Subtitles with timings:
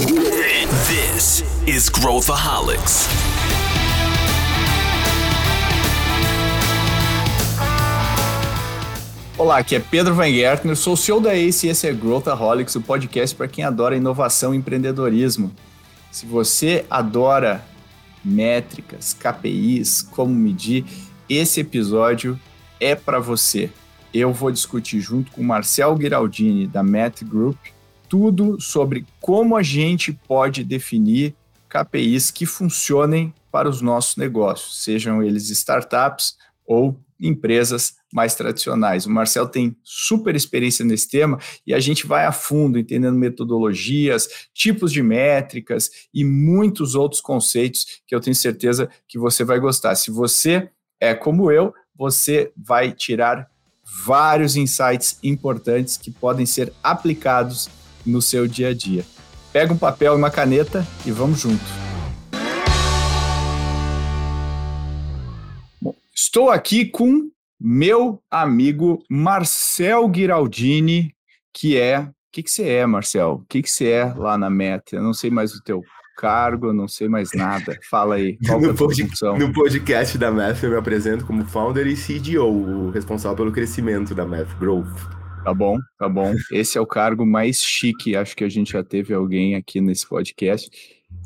[0.00, 3.06] This is Growthaholics.
[9.36, 12.74] Olá, aqui é Pedro Van Gertner, sou o CEO da ACE e esse é Growthaholics,
[12.76, 15.52] o podcast para quem adora inovação e empreendedorismo.
[16.10, 17.62] Se você adora
[18.24, 20.86] métricas, KPIs, como medir,
[21.28, 22.40] esse episódio
[22.80, 23.68] é para você.
[24.14, 27.58] Eu vou discutir junto com Marcel Giraldini da Met Group
[28.10, 31.32] tudo sobre como a gente pode definir
[31.68, 39.06] KPIs que funcionem para os nossos negócios, sejam eles startups ou empresas mais tradicionais.
[39.06, 44.28] O Marcel tem super experiência nesse tema e a gente vai a fundo entendendo metodologias,
[44.52, 49.94] tipos de métricas e muitos outros conceitos que eu tenho certeza que você vai gostar.
[49.94, 50.68] Se você
[50.98, 53.48] é como eu, você vai tirar
[54.04, 57.68] vários insights importantes que podem ser aplicados
[58.04, 59.04] no seu dia a dia.
[59.52, 61.64] Pega um papel e uma caneta e vamos junto.
[65.80, 67.30] Bom, estou aqui com
[67.60, 71.14] meu amigo Marcel Giraldini,
[71.52, 72.00] que é.
[72.00, 73.40] O que, que você é, Marcel?
[73.42, 74.94] O que, que você é lá na Meta?
[74.96, 75.82] Eu não sei mais o teu
[76.16, 77.76] cargo, não sei mais nada.
[77.90, 79.38] Fala aí, qual no, é a pod função?
[79.38, 84.14] no podcast da Math eu me apresento como founder e CDO, o responsável pelo crescimento
[84.14, 85.19] da Math Growth.
[85.44, 86.34] Tá bom, tá bom.
[86.52, 90.06] Esse é o cargo mais chique, acho que a gente já teve alguém aqui nesse
[90.06, 90.70] podcast.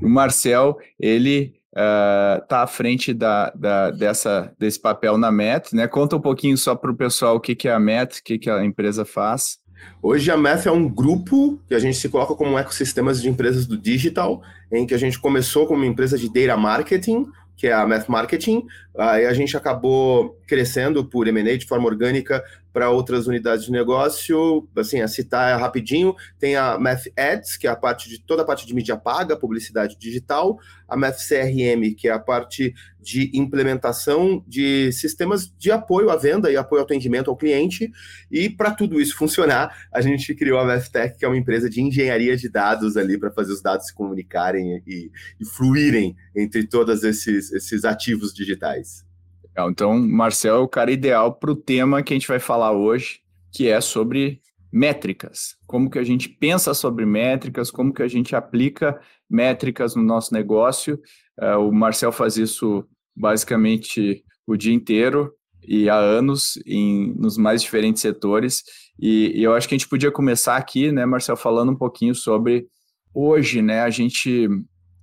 [0.00, 5.88] O Marcel, ele uh, tá à frente da, da, dessa, desse papel na MET, né?
[5.88, 8.38] Conta um pouquinho só para o pessoal o que, que é a MET, o que,
[8.38, 9.58] que a empresa faz.
[10.02, 13.28] Hoje a MET é um grupo que a gente se coloca como um ecossistemas de
[13.28, 14.42] empresas do digital,
[14.72, 17.26] em que a gente começou como uma empresa de data marketing,
[17.56, 18.66] que é a Math Marketing,
[18.96, 24.68] aí a gente acabou crescendo por M&A de forma orgânica para outras unidades de negócio,
[24.76, 28.44] assim, a citar rapidinho, tem a Math Ads, que é a parte de toda a
[28.44, 34.42] parte de mídia paga, publicidade digital, a Math CRM, que é a parte de implementação
[34.48, 37.92] de sistemas de apoio à venda e apoio ao atendimento ao cliente,
[38.30, 41.68] e para tudo isso funcionar, a gente criou a Math Tech, que é uma empresa
[41.68, 46.66] de engenharia de dados ali para fazer os dados se comunicarem e, e fluírem entre
[46.66, 49.04] todos esses, esses ativos digitais.
[49.44, 49.70] Legal.
[49.70, 53.20] Então, Marcel é o cara ideal para o tema que a gente vai falar hoje,
[53.52, 54.40] que é sobre
[54.72, 55.56] métricas.
[55.66, 59.00] Como que a gente pensa sobre métricas, como que a gente aplica
[59.30, 61.00] métricas no nosso negócio.
[61.38, 62.84] Uh, o Marcel faz isso
[63.16, 65.32] basicamente o dia inteiro
[65.66, 68.62] e há anos em, nos mais diferentes setores.
[68.98, 72.14] E, e eu acho que a gente podia começar aqui, né, Marcel, falando um pouquinho
[72.14, 72.66] sobre
[73.14, 74.48] hoje, né, a gente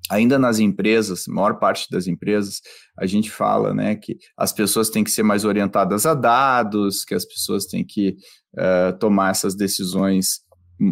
[0.09, 2.59] ainda nas empresas, maior parte das empresas,
[2.99, 7.15] a gente fala né, que as pessoas têm que ser mais orientadas a dados, que
[7.15, 8.17] as pessoas têm que
[8.57, 10.41] uh, tomar essas decisões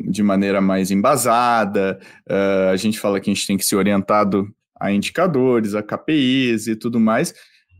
[0.09, 1.99] de maneira mais embasada,
[2.29, 4.47] uh, a gente fala que a gente tem que ser orientado
[4.79, 7.33] a indicadores, a KPIs e tudo mais,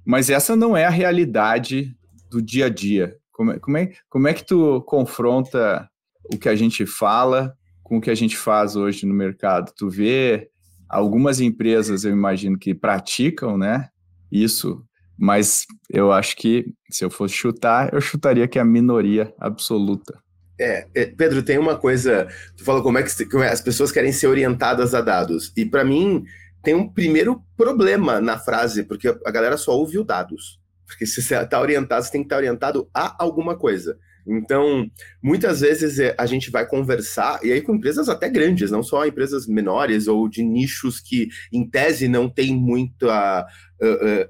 [0.06, 1.96] mas essa não é a realidade
[2.30, 3.16] do dia a dia.
[3.32, 5.90] Como é, como é, como é que tu confronta
[6.34, 9.72] o que a gente fala com o que a gente faz hoje no mercado?
[9.76, 10.50] Tu vê
[10.90, 13.90] Algumas empresas eu imagino que praticam, né?
[14.32, 14.84] Isso,
[15.16, 20.18] mas eu acho que se eu fosse chutar, eu chutaria que é a minoria absoluta.
[20.60, 22.28] É, é, Pedro, tem uma coisa.
[22.58, 25.54] Tu falou como é que é, as pessoas querem ser orientadas a dados.
[25.56, 26.26] E para mim,
[26.62, 30.60] tem um primeiro problema na frase, porque a galera só ouve o dados.
[30.86, 33.98] Porque se você está orientado, você tem que estar tá orientado a alguma coisa.
[34.28, 34.90] Então,
[35.22, 39.06] muitas vezes é, a gente vai conversar, e aí com empresas até grandes, não só
[39.06, 43.46] empresas menores ou de nichos que, em tese, não tem muita
[43.82, 44.30] uh, uh,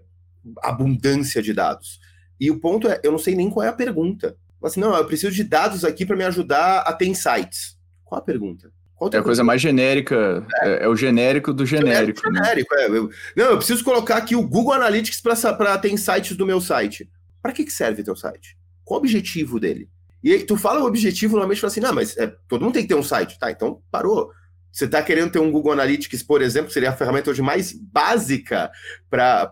[0.62, 2.00] abundância de dados.
[2.40, 4.38] E o ponto é, eu não sei nem qual é a pergunta.
[4.64, 7.78] Assim, não, eu preciso de dados aqui para me ajudar a ter insights.
[8.04, 8.72] Qual a pergunta?
[9.14, 10.70] É a coisa mais genérica, é.
[10.70, 12.22] é, é o genérico do genérico.
[12.22, 12.84] genérico, né?
[12.84, 12.88] é.
[12.88, 17.10] Eu, não, eu preciso colocar aqui o Google Analytics para ter insights do meu site.
[17.42, 18.58] Para que, que serve teu site?
[18.84, 19.90] Qual o objetivo dele?
[20.22, 22.84] E aí tu fala o objetivo, normalmente fala assim, não, mas é, todo mundo tem
[22.84, 23.40] que ter um site.
[23.40, 24.32] Tá, então parou.
[24.72, 28.70] Você está querendo ter um Google Analytics, por exemplo, seria a ferramenta hoje mais básica
[29.10, 29.52] para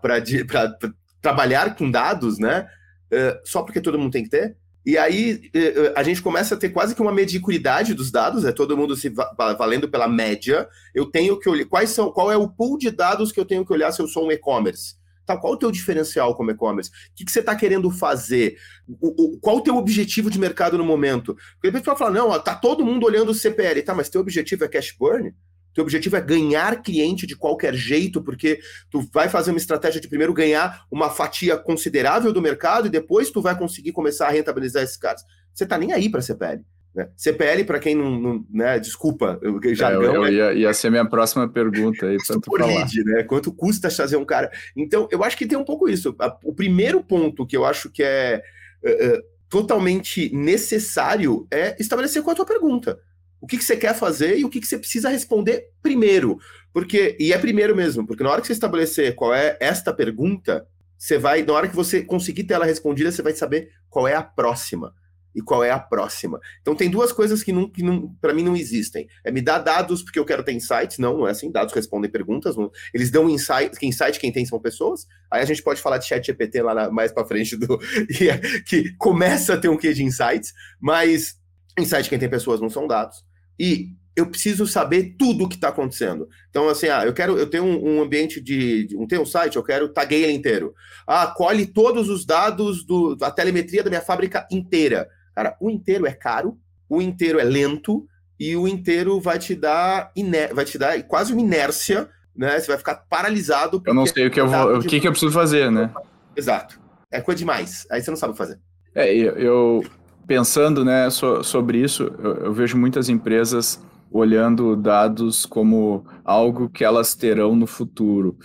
[1.22, 2.68] trabalhar com dados, né?
[3.12, 4.56] Uh, só porque todo mundo tem que ter?
[4.88, 8.54] E aí uh, a gente começa a ter quase que uma mediocridade dos dados, é
[8.54, 9.14] todo mundo se
[9.58, 10.66] valendo pela média.
[10.96, 13.66] Eu tenho que olhar quais são, qual é o pool de dados que eu tenho
[13.66, 14.96] que olhar se eu sou um e-commerce.
[15.26, 16.90] Tá, qual o teu diferencial como e-commerce?
[16.90, 18.56] O que, que você está querendo fazer?
[18.88, 21.36] O, o, qual o teu objetivo de mercado no momento?
[21.56, 24.22] Porque depois vai falar, não, ó, tá todo mundo olhando o CPL, tá, mas teu
[24.22, 25.36] objetivo é cash burn?
[25.78, 28.60] Teu objetivo é ganhar cliente de qualquer jeito, porque
[28.90, 33.30] tu vai fazer uma estratégia de primeiro ganhar uma fatia considerável do mercado e depois
[33.30, 35.22] tu vai conseguir começar a rentabilizar esses caras.
[35.54, 36.64] Você tá nem aí para CPL.
[36.96, 37.08] Né?
[37.16, 39.40] CPL, para quem não, não, né, desculpa,
[39.76, 40.02] jargão.
[40.02, 42.18] É, eu, eu ia, ia, ser minha próxima pergunta aí
[42.58, 42.66] falar.
[42.66, 43.22] Lead, né?
[43.22, 44.50] Quanto custa fazer um cara?
[44.76, 46.16] Então, eu acho que tem um pouco isso.
[46.44, 48.42] O primeiro ponto que eu acho que é
[48.84, 53.00] uh, totalmente necessário é estabelecer qual é a tua pergunta.
[53.40, 56.38] O que, que você quer fazer e o que, que você precisa responder primeiro.
[56.74, 60.68] Porque, e é primeiro mesmo, porque na hora que você estabelecer qual é esta pergunta,
[60.98, 64.16] você vai, na hora que você conseguir ter ela respondida, você vai saber qual é
[64.16, 64.94] a próxima
[65.38, 66.40] e qual é a próxima.
[66.62, 69.08] Então tem duas coisas que, não, que não, para mim não existem.
[69.24, 70.98] É me dar dados porque eu quero ter insights.
[70.98, 71.52] Não, não é assim.
[71.52, 72.58] Dados respondem perguntas.
[72.58, 73.78] Não, eles dão insight.
[73.78, 75.06] Que insight quem tem são pessoas.
[75.32, 77.78] Aí a gente pode falar de chat GPT lá na, mais para frente do
[78.66, 81.38] que começa a ter um quê de insights, mas
[81.78, 83.24] insight quem tem pessoas não são dados.
[83.60, 86.28] E eu preciso saber tudo o que está acontecendo.
[86.50, 89.58] Então, assim, ah, eu quero, eu tenho um, um ambiente de, um, tenho um site,
[89.58, 90.74] eu quero taguei ele inteiro.
[91.06, 95.08] Ah, colhe todos os dados do, da telemetria da minha fábrica inteira.
[95.36, 96.58] Cara, o inteiro é caro,
[96.90, 98.08] o inteiro é lento
[98.40, 102.60] e o inteiro vai te dar iner vai te dar quase uma inércia, né?
[102.60, 103.84] Você vai ficar paralisado.
[103.86, 105.94] Eu não sei o que eu vou, o que, que eu preciso fazer, né?
[106.36, 106.80] Exato.
[107.12, 107.86] É coisa demais.
[107.92, 108.60] Aí você não sabe fazer.
[108.96, 109.84] É, eu
[110.28, 113.82] pensando, né, so, sobre isso, eu, eu vejo muitas empresas
[114.12, 118.38] olhando dados como algo que elas terão no futuro.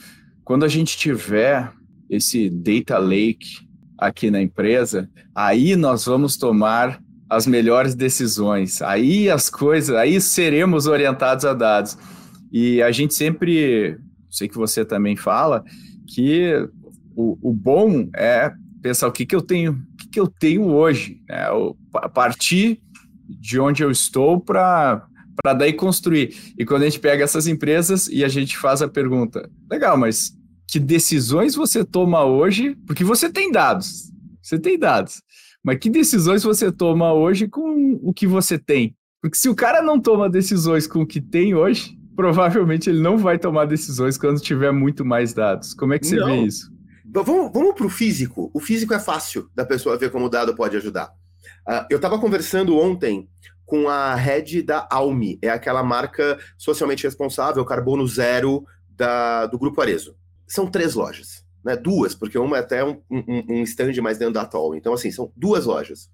[0.45, 1.73] Quando a gente tiver
[2.09, 3.67] esse data lake
[3.99, 8.83] aqui na empresa, aí nós vamos tomar as melhores decisões.
[8.83, 11.97] Aí as coisas, aí seremos orientados a dados.
[12.53, 13.97] E a gente sempre,
[14.31, 15.65] sei que você também fala,
[16.07, 16.69] que
[17.17, 18.53] o, o bom é
[18.83, 19.81] pensar o que, que eu tenho,
[20.13, 21.47] que, eu tenho hoje, né?
[21.95, 22.81] a partir
[23.29, 25.07] de onde eu estou para
[25.43, 26.53] para daí construir.
[26.59, 30.37] E quando a gente pega essas empresas e a gente faz a pergunta, legal, mas
[30.69, 32.77] que decisões você toma hoje?
[32.87, 34.13] Porque você tem dados,
[34.43, 35.23] você tem dados.
[35.65, 38.97] Mas que decisões você toma hoje com o que você tem?
[39.21, 43.17] Porque se o cara não toma decisões com o que tem hoje, provavelmente ele não
[43.17, 45.75] vai tomar decisões quando tiver muito mais dados.
[45.75, 46.27] Como é que você não.
[46.27, 46.72] vê isso?
[47.13, 48.51] Vamos, vamos para o físico.
[48.55, 51.13] O físico é fácil da pessoa ver como o dado pode ajudar.
[51.69, 53.29] Uh, eu estava conversando ontem
[53.65, 59.81] com a head da Almi, é aquela marca socialmente responsável, carbono zero da, do Grupo
[59.81, 60.17] Arezo
[60.53, 61.77] são três lojas, né?
[61.77, 64.77] Duas, porque uma é até um, um, um stand mais dentro da Atoll.
[64.77, 66.11] Então, assim, são duas lojas.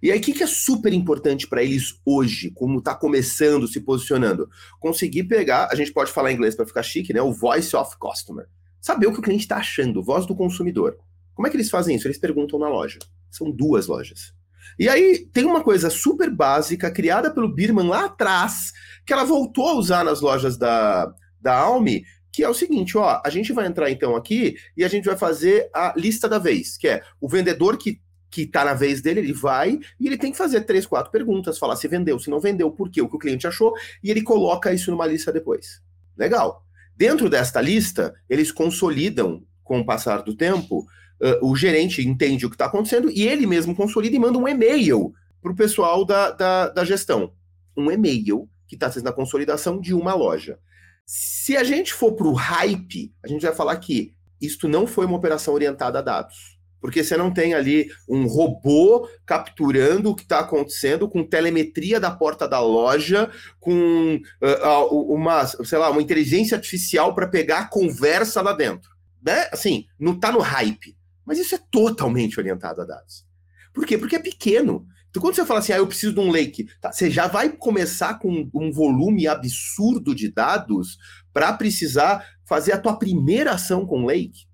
[0.00, 3.80] E aí, o que, que é super importante para eles hoje, como está começando, se
[3.80, 4.48] posicionando?
[4.78, 7.20] Conseguir pegar, a gente pode falar em inglês para ficar chique, né?
[7.20, 8.46] O voice of customer.
[8.80, 10.96] Saber o que o cliente está achando, voz do consumidor.
[11.34, 12.06] Como é que eles fazem isso?
[12.06, 12.98] Eles perguntam na loja.
[13.30, 14.32] São duas lojas.
[14.78, 18.72] E aí tem uma coisa super básica, criada pelo Birman lá atrás,
[19.04, 23.20] que ela voltou a usar nas lojas da, da Almi, que é o seguinte, ó,
[23.24, 26.76] a gente vai entrar então aqui e a gente vai fazer a lista da vez,
[26.76, 28.00] que é o vendedor que
[28.30, 31.58] que está na vez dele, ele vai e ele tem que fazer três, quatro perguntas,
[31.58, 34.22] falar se vendeu, se não vendeu, por quê, o que o cliente achou, e ele
[34.22, 35.82] coloca isso numa lista depois.
[36.16, 36.64] Legal.
[37.00, 42.50] Dentro desta lista, eles consolidam, com o passar do tempo, uh, o gerente entende o
[42.50, 45.10] que está acontecendo e ele mesmo consolida e manda um e-mail
[45.40, 47.32] para o pessoal da, da, da gestão.
[47.74, 50.58] Um e-mail que está sendo a consolidação de uma loja.
[51.06, 55.06] Se a gente for para o hype, a gente vai falar que isto não foi
[55.06, 56.59] uma operação orientada a dados.
[56.80, 62.10] Porque você não tem ali um robô capturando o que está acontecendo com telemetria da
[62.10, 68.40] porta da loja, com uh, uma, sei lá, uma inteligência artificial para pegar a conversa
[68.40, 68.90] lá dentro.
[69.22, 69.48] Né?
[69.52, 70.96] Assim, não está no hype.
[71.24, 73.26] Mas isso é totalmente orientado a dados.
[73.72, 73.96] Por quê?
[73.96, 74.86] Porque é pequeno.
[75.10, 77.50] Então, quando você fala assim, ah, eu preciso de um lake, tá, você já vai
[77.50, 80.96] começar com um volume absurdo de dados
[81.32, 84.49] para precisar fazer a tua primeira ação com lake.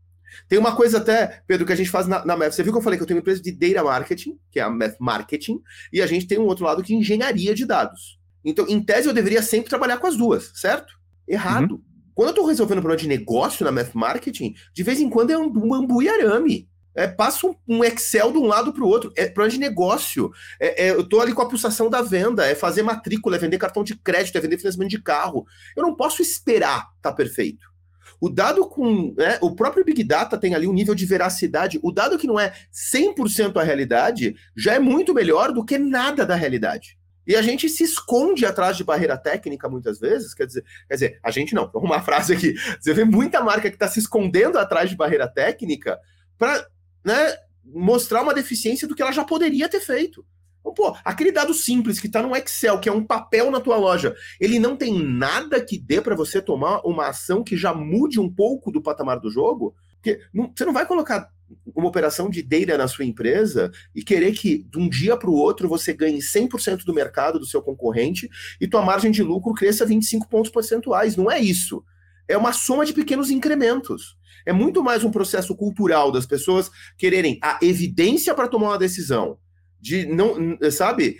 [0.48, 2.82] Tem uma coisa até, Pedro, que a gente faz na, na Você viu que eu
[2.82, 5.60] falei que eu tenho uma empresa de data marketing, que é a Math Marketing,
[5.92, 8.18] e a gente tem um outro lado que é engenharia de dados.
[8.44, 10.94] Então, em tese, eu deveria sempre trabalhar com as duas, certo?
[11.26, 11.72] Errado.
[11.72, 11.82] Uhum.
[12.14, 15.30] Quando eu estou resolvendo um problema de negócio na Math Marketing, de vez em quando
[15.30, 18.82] é um, um ambu e arame é, passa um, um, Excel de um lado para
[18.82, 19.12] o outro.
[19.14, 20.32] É plano de negócio.
[20.58, 23.58] É, é, eu estou ali com a pulsação da venda, é fazer matrícula, é vender
[23.58, 25.46] cartão de crédito, é vender financiamento de carro.
[25.76, 27.68] Eu não posso esperar tá perfeito.
[28.20, 29.14] O dado com.
[29.16, 31.78] Né, o próprio Big Data tem ali um nível de veracidade.
[31.82, 36.24] O dado que não é 100% a realidade já é muito melhor do que nada
[36.24, 36.98] da realidade.
[37.26, 40.32] E a gente se esconde atrás de barreira técnica muitas vezes.
[40.32, 42.54] Quer dizer, quer dizer a gente não, uma frase aqui.
[42.80, 45.98] Você vê muita marca que está se escondendo atrás de barreira técnica
[46.38, 46.66] para
[47.04, 50.24] né, mostrar uma deficiência do que ela já poderia ter feito.
[50.66, 53.76] Então, pô, aquele dado simples que está no Excel, que é um papel na tua
[53.76, 58.18] loja, ele não tem nada que dê para você tomar uma ação que já mude
[58.18, 59.76] um pouco do patamar do jogo?
[59.94, 61.30] Porque não, você não vai colocar
[61.72, 65.34] uma operação de data na sua empresa e querer que de um dia para o
[65.34, 68.28] outro você ganhe 100% do mercado do seu concorrente
[68.60, 71.16] e tua margem de lucro cresça 25 pontos percentuais.
[71.16, 71.84] Não é isso.
[72.26, 74.16] É uma soma de pequenos incrementos.
[74.44, 76.68] É muito mais um processo cultural das pessoas
[76.98, 79.38] quererem a evidência para tomar uma decisão.
[79.86, 81.16] De não, sabe?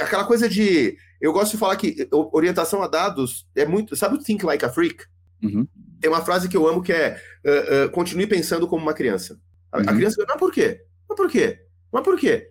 [0.00, 0.96] aquela coisa de.
[1.20, 3.94] Eu gosto de falar que orientação a dados é muito.
[3.94, 5.04] Sabe o Think Like a Freak?
[5.40, 5.64] Uhum.
[6.00, 9.40] Tem uma frase que eu amo que é: uh, uh, continue pensando como uma criança.
[9.70, 9.84] A, uhum.
[9.86, 10.80] a criança, mas por quê?
[11.08, 11.60] Mas por quê?
[11.92, 12.50] Mas por quê?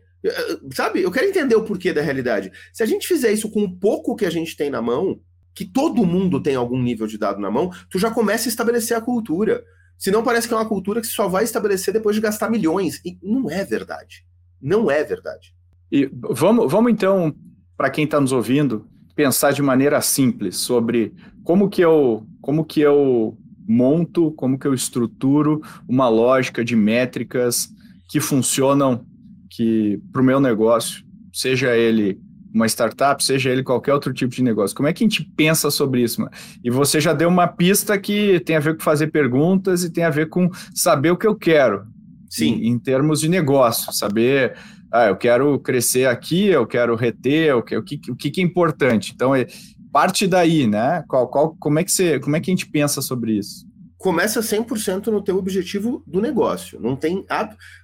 [0.73, 2.53] Sabe, eu quero entender o porquê da realidade.
[2.71, 5.19] Se a gente fizer isso com o pouco que a gente tem na mão,
[5.53, 8.95] que todo mundo tem algum nível de dado na mão, tu já começa a estabelecer
[8.95, 9.61] a cultura.
[9.97, 13.01] Senão parece que é uma cultura que só vai estabelecer depois de gastar milhões.
[13.03, 14.25] E não é verdade.
[14.61, 15.53] Não é verdade.
[15.91, 17.33] E vamos, vamos então,
[17.77, 18.85] para quem está nos ouvindo,
[19.15, 21.13] pensar de maneira simples sobre
[21.43, 23.37] como que eu, como que eu
[23.67, 27.69] monto, como que eu estruturo uma lógica de métricas
[28.09, 29.05] que funcionam
[29.49, 32.19] que para o meu negócio, seja ele
[32.53, 34.75] uma startup, seja ele qualquer outro tipo de negócio.
[34.75, 36.21] Como é que a gente pensa sobre isso?
[36.21, 36.31] Mano?
[36.63, 40.03] E você já deu uma pista que tem a ver com fazer perguntas e tem
[40.03, 41.85] a ver com saber o que eu quero.
[42.29, 42.55] Sim.
[42.55, 44.55] Em, em termos de negócio, saber,
[44.91, 48.43] ah, eu quero crescer aqui, eu quero reter, o que, o que, o que é
[48.43, 49.12] importante.
[49.13, 49.48] Então, é,
[49.91, 51.03] parte daí, né?
[51.07, 53.67] Qual, qual, como, é que você, como é que a gente pensa sobre isso?
[53.98, 56.79] Começa 100% no teu objetivo do negócio.
[56.79, 57.25] Não tem,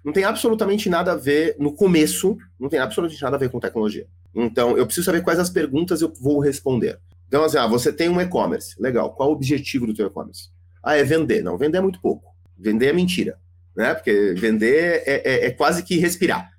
[0.03, 3.59] não tem absolutamente nada a ver, no começo, não tem absolutamente nada a ver com
[3.59, 4.07] tecnologia.
[4.33, 6.99] Então, eu preciso saber quais as perguntas eu vou responder.
[7.27, 8.75] Então, assim, ah, você tem um e-commerce.
[8.79, 9.13] Legal.
[9.13, 10.49] Qual o objetivo do teu e-commerce?
[10.83, 11.43] Ah, é vender.
[11.43, 12.33] Não, vender é muito pouco.
[12.57, 13.37] Vender é mentira.
[13.75, 13.93] Né?
[13.93, 16.49] Porque vender é, é, é quase que respirar.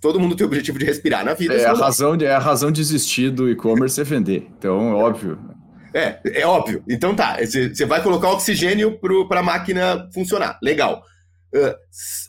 [0.00, 1.54] Todo mundo tem o objetivo de respirar na vida.
[1.54, 4.46] É a, razão de, é a razão de existir do e-commerce é vender.
[4.56, 5.38] Então, é óbvio.
[5.92, 6.82] É, é óbvio.
[6.88, 8.98] Então tá, você vai colocar oxigênio
[9.28, 10.58] para a máquina funcionar.
[10.62, 11.02] Legal.
[11.54, 11.74] Uh,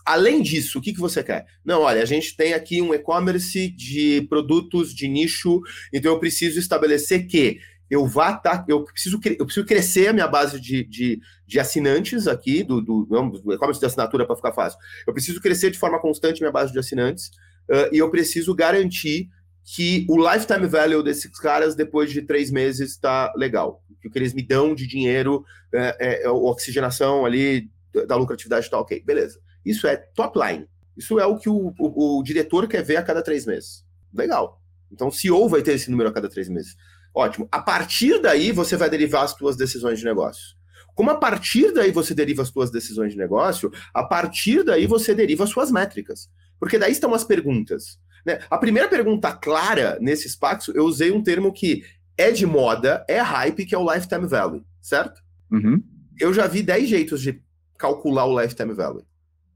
[0.06, 1.46] além disso, o que, que você quer?
[1.64, 5.62] Não, olha, a gente tem aqui um e-commerce de produtos de nicho,
[5.94, 10.28] então eu preciso estabelecer que eu vá tá, eu preciso eu preciso crescer a minha
[10.28, 14.80] base de, de, de assinantes aqui do, do, do e-commerce de assinatura para ficar fácil.
[15.08, 17.28] Eu preciso crescer de forma constante minha base de assinantes
[17.70, 19.30] uh, e eu preciso garantir
[19.64, 24.18] que o lifetime value desses caras depois de três meses está legal, que o que
[24.18, 27.70] eles me dão de dinheiro, é, é, oxigenação ali
[28.08, 29.40] da lucratividade está ok, beleza.
[29.64, 30.68] Isso é top line.
[30.98, 33.86] Isso é o que o, o, o diretor quer ver a cada três meses.
[34.14, 34.60] Legal.
[34.92, 36.76] Então, CEO vai ter esse número a cada três meses.
[37.14, 37.48] Ótimo.
[37.52, 40.58] A partir daí, você vai derivar as suas decisões de negócio.
[40.96, 45.16] Como a partir daí você deriva as suas decisões de negócio, a partir daí você
[45.16, 46.30] deriva as suas métricas.
[46.60, 47.98] Porque daí estão as perguntas.
[48.26, 48.40] Né?
[48.50, 51.86] A primeira pergunta clara nesse espaço, eu usei um termo que
[52.18, 55.22] é de moda, é hype, que é o lifetime value, certo?
[55.50, 55.82] Uhum.
[56.20, 57.42] Eu já vi 10 jeitos de
[57.78, 59.06] calcular o lifetime value.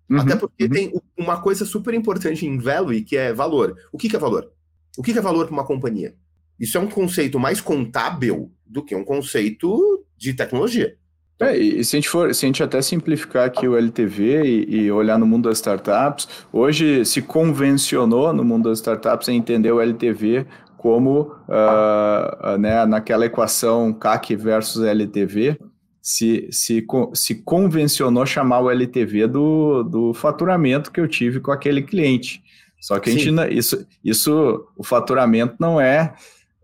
[0.09, 0.69] Uhum, Até porque uhum.
[0.69, 3.77] tem uma coisa super importante em value, que é valor.
[3.91, 4.49] O que, que é valor?
[4.97, 6.15] O que, que é valor para uma companhia?
[6.59, 10.95] Isso é um conceito mais contábil do que um conceito de tecnologia.
[11.35, 14.43] Então, é, e se a gente for, se a gente até simplificar aqui o LTV
[14.43, 19.37] e, e, olhar no mundo das startups, hoje se convencionou no mundo das startups em
[19.37, 20.45] entender o LTV
[20.77, 25.57] como uh, né, naquela equação CAC versus LTV,
[26.01, 31.81] se, se, se convencionou chamar o LTV do, do faturamento que eu tive com aquele
[31.81, 32.43] cliente.
[32.81, 36.13] Só que a gente, isso, isso, o faturamento não é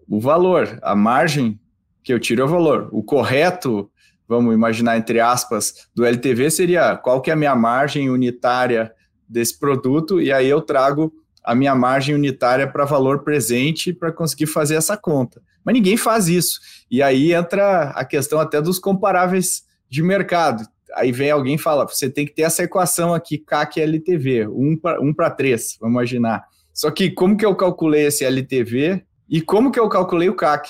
[0.10, 1.60] o valor, a margem
[2.04, 2.90] que eu tiro é o valor.
[2.92, 3.90] O correto,
[4.28, 8.92] vamos imaginar entre aspas, do LTV seria qual que é a minha margem unitária
[9.28, 11.14] desse produto e aí eu trago
[11.44, 15.42] a minha margem unitária para valor presente para conseguir fazer essa conta.
[15.64, 16.60] Mas ninguém faz isso.
[16.90, 20.64] E aí entra a questão até dos comparáveis de mercado.
[20.96, 24.48] Aí vem alguém e fala: você tem que ter essa equação aqui, CAC e LTV,
[24.48, 26.44] 1 para um 3, vamos imaginar.
[26.74, 30.70] Só que como que eu calculei esse LTV e como que eu calculei o CAC?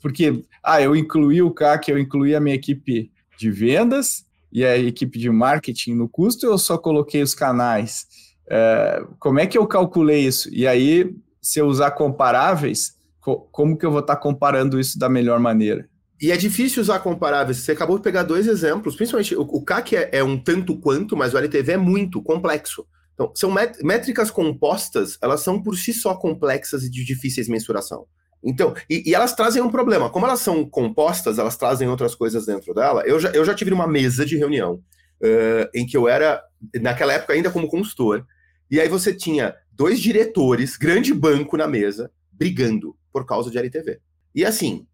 [0.00, 4.76] Porque, ah, eu incluí o CAC, eu incluí a minha equipe de vendas e a
[4.76, 8.06] equipe de marketing no custo, eu só coloquei os canais.
[8.48, 10.52] É, como é que eu calculei isso?
[10.52, 14.98] E aí, se eu usar comparáveis, co como que eu vou estar tá comparando isso
[14.98, 15.88] da melhor maneira?
[16.20, 17.58] E é difícil usar comparáveis.
[17.58, 21.16] Você acabou de pegar dois exemplos, principalmente o, o CAC é, é, um tanto quanto,
[21.16, 22.84] mas o LTV é muito complexo.
[23.20, 28.06] Então, são métricas compostas, elas são por si só complexas e de difíceis mensuração.
[28.42, 30.08] Então, e, e, elas trazem um problema.
[30.08, 33.02] Como elas são compostas, elas trazem outras coisas dentro dela.
[33.04, 34.82] Eu já, eu já tive uma mesa de reunião
[35.20, 36.42] uh, em que eu era,
[36.80, 38.24] naquela época, ainda como consultor,
[38.70, 44.00] e aí você tinha dois diretores, grande banco na mesa, brigando por causa de LTV.
[44.34, 44.86] E assim,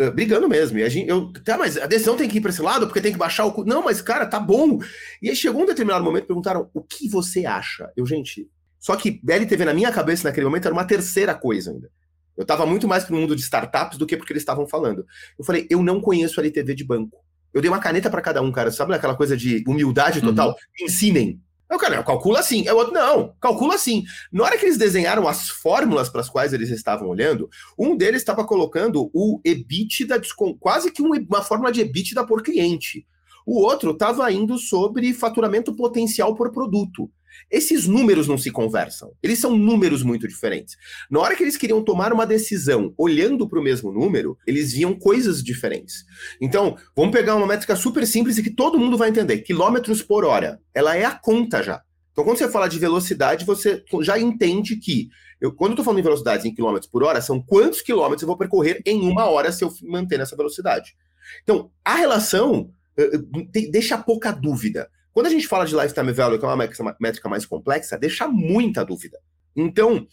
[0.00, 0.78] uh, brigando mesmo.
[0.78, 3.00] E a gente, eu, tá, mas a decisão tem que ir para esse lado porque
[3.00, 3.64] tem que baixar o.
[3.64, 4.78] Não, mas cara, tá bom.
[5.22, 7.90] E aí chegou um determinado momento perguntaram: o que você acha?
[7.96, 8.48] Eu, gente.
[8.78, 11.90] Só que BLTV na minha cabeça naquele momento era uma terceira coisa ainda.
[12.36, 15.06] Eu estava muito mais pro mundo de startups do que porque eles estavam falando.
[15.38, 17.24] Eu falei, eu não conheço LTV de banco.
[17.52, 18.70] Eu dei uma caneta para cada um, cara.
[18.70, 20.50] Sabe aquela coisa de humildade total?
[20.50, 20.86] Uhum.
[20.86, 21.40] Ensinem.
[21.68, 22.66] Eu, cara, calcula assim.
[22.66, 24.04] É outro, não, calcula assim.
[24.32, 28.22] Na hora que eles desenharam as fórmulas para as quais eles estavam olhando, um deles
[28.22, 30.20] estava colocando o EBITDA,
[30.60, 33.06] quase que uma fórmula de EBITDA por cliente.
[33.44, 37.10] O outro estava indo sobre faturamento potencial por produto.
[37.50, 39.12] Esses números não se conversam.
[39.22, 40.76] Eles são números muito diferentes.
[41.10, 44.94] Na hora que eles queriam tomar uma decisão olhando para o mesmo número, eles viam
[44.94, 46.04] coisas diferentes.
[46.40, 50.24] Então, vamos pegar uma métrica super simples e que todo mundo vai entender: quilômetros por
[50.24, 50.60] hora.
[50.74, 51.82] Ela é a conta já.
[52.16, 56.00] Então, quando você fala de velocidade, você já entende que, eu, quando eu estou falando
[56.00, 59.52] em velocidades em quilômetros por hora, são quantos quilômetros eu vou percorrer em uma hora
[59.52, 60.96] se eu manter essa velocidade.
[61.42, 64.88] Então, a relação uh, uh, deixa pouca dúvida.
[65.16, 68.84] Quando a gente fala de lifetime value, que é uma métrica mais complexa, deixa muita
[68.84, 69.18] dúvida.
[69.56, 70.06] Então,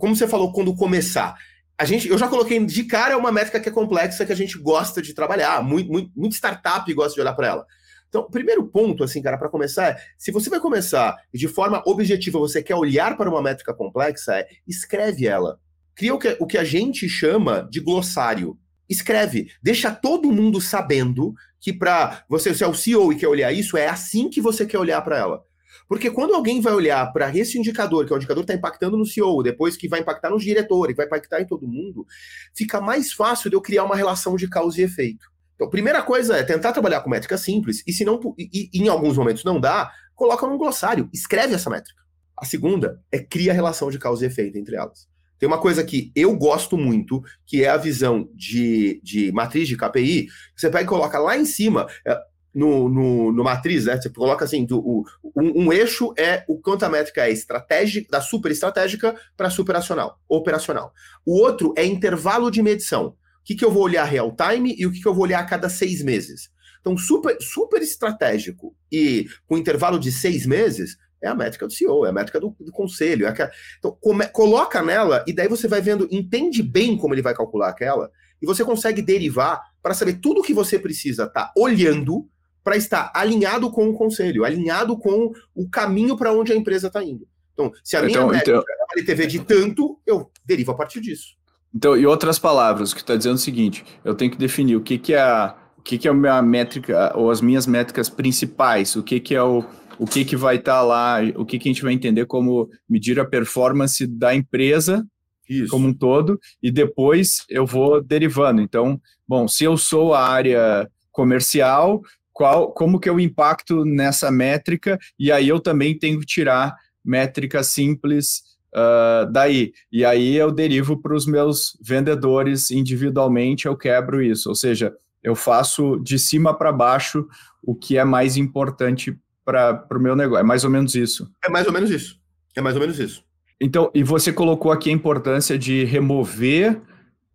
[0.00, 1.36] como você falou, quando começar,
[1.76, 4.56] a gente, eu já coloquei de cara uma métrica que é complexa, que a gente
[4.56, 7.66] gosta de trabalhar, muito, muito, muito startup gosta de olhar para ela.
[8.08, 11.82] Então, o primeiro ponto, assim, cara, para começar, é, se você vai começar de forma
[11.84, 15.60] objetiva você quer olhar para uma métrica complexa, é escreve ela.
[15.94, 18.58] Cria o que, o que a gente chama de glossário.
[18.88, 21.34] Escreve, deixa todo mundo sabendo
[21.66, 24.64] que para você, se é o CEO e quer olhar isso, é assim que você
[24.64, 25.42] quer olhar para ela.
[25.88, 28.96] Porque quando alguém vai olhar para esse indicador, que é o indicador que está impactando
[28.96, 32.06] no CEO, depois que vai impactar nos diretores, vai impactar em todo mundo,
[32.54, 35.26] fica mais fácil de eu criar uma relação de causa e efeito.
[35.56, 38.86] Então, primeira coisa é tentar trabalhar com métrica simples, e se não, e, e em
[38.86, 42.00] alguns momentos não dá, coloca num glossário, escreve essa métrica.
[42.38, 45.08] A segunda é cria relação de causa e efeito entre elas.
[45.38, 49.76] Tem uma coisa que eu gosto muito, que é a visão de, de matriz de
[49.76, 50.28] KPI.
[50.56, 52.18] Você pega e coloca lá em cima, é,
[52.54, 54.00] no, no, no matriz, né?
[54.00, 55.04] Você coloca assim: do, o,
[55.36, 60.18] um, um, eixo é o quanto a métrica é estratégica, da super estratégica para superacional,
[60.26, 60.92] operacional.
[61.24, 63.08] O outro é intervalo de medição.
[63.08, 63.14] O
[63.44, 65.44] que, que eu vou olhar real time e o que, que eu vou olhar a
[65.44, 66.50] cada seis meses.
[66.80, 72.06] Então, super, super estratégico e com intervalo de seis meses, é a métrica do CEO,
[72.06, 73.26] é a métrica do, do conselho.
[73.26, 77.22] É a, então, come, coloca nela e daí você vai vendo, entende bem como ele
[77.22, 78.10] vai calcular aquela,
[78.40, 82.28] e você consegue derivar para saber tudo o que você precisa estar tá olhando
[82.62, 87.02] para estar alinhado com o conselho, alinhado com o caminho para onde a empresa está
[87.02, 87.26] indo.
[87.52, 88.64] Então, se a minha então, métrica
[88.96, 89.24] então...
[89.24, 91.36] é de tanto, eu derivo a partir disso.
[91.74, 94.76] Então, em outras palavras, o que está dizendo é o seguinte: eu tenho que definir
[94.76, 97.66] o que, que é a, o que, que é a minha métrica, ou as minhas
[97.66, 99.64] métricas principais, o que, que é o
[99.98, 102.68] o que, que vai estar tá lá, o que, que a gente vai entender como
[102.88, 105.06] medir a performance da empresa
[105.48, 105.70] Isso.
[105.70, 108.60] como um todo, e depois eu vou derivando.
[108.60, 114.98] Então, bom, se eu sou a área comercial, qual, como que eu impacto nessa métrica,
[115.18, 118.42] e aí eu também tenho que tirar métricas simples
[118.74, 119.72] uh, daí.
[119.90, 124.48] E aí eu derivo para os meus vendedores individualmente, eu quebro isso.
[124.50, 127.26] Ou seja, eu faço de cima para baixo
[127.62, 130.40] o que é mais importante para o meu negócio.
[130.40, 131.30] É mais ou menos isso.
[131.42, 132.20] É mais ou menos isso.
[132.54, 133.24] É mais ou menos isso.
[133.60, 136.80] Então, e você colocou aqui a importância de remover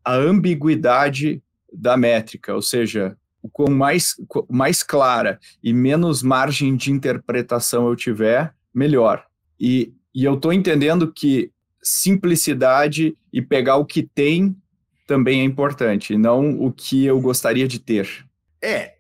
[0.04, 3.18] a ambiguidade da métrica, ou seja,
[3.54, 4.16] com mais,
[4.50, 9.26] mais clara e menos margem de interpretação eu tiver, melhor.
[9.60, 11.50] E, e eu estou entendendo que
[11.82, 14.56] simplicidade e pegar o que tem
[15.08, 18.08] também é importante, e não o que eu gostaria de ter.
[18.62, 18.91] É,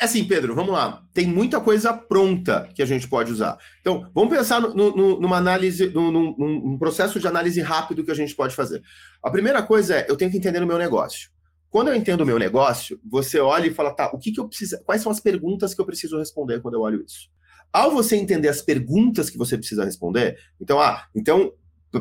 [0.00, 1.02] Assim, Pedro, vamos lá.
[1.14, 3.56] Tem muita coisa pronta que a gente pode usar.
[3.80, 8.14] Então, vamos pensar no, no, numa análise, no, num, processo de análise rápido que a
[8.14, 8.82] gente pode fazer.
[9.22, 11.30] A primeira coisa é, eu tenho que entender o meu negócio.
[11.70, 14.48] Quando eu entendo o meu negócio, você olha e fala, tá, o que, que eu
[14.48, 17.28] preciso, quais são as perguntas que eu preciso responder quando eu olho isso?
[17.72, 21.52] Ao você entender as perguntas que você precisa responder, então, ah, então,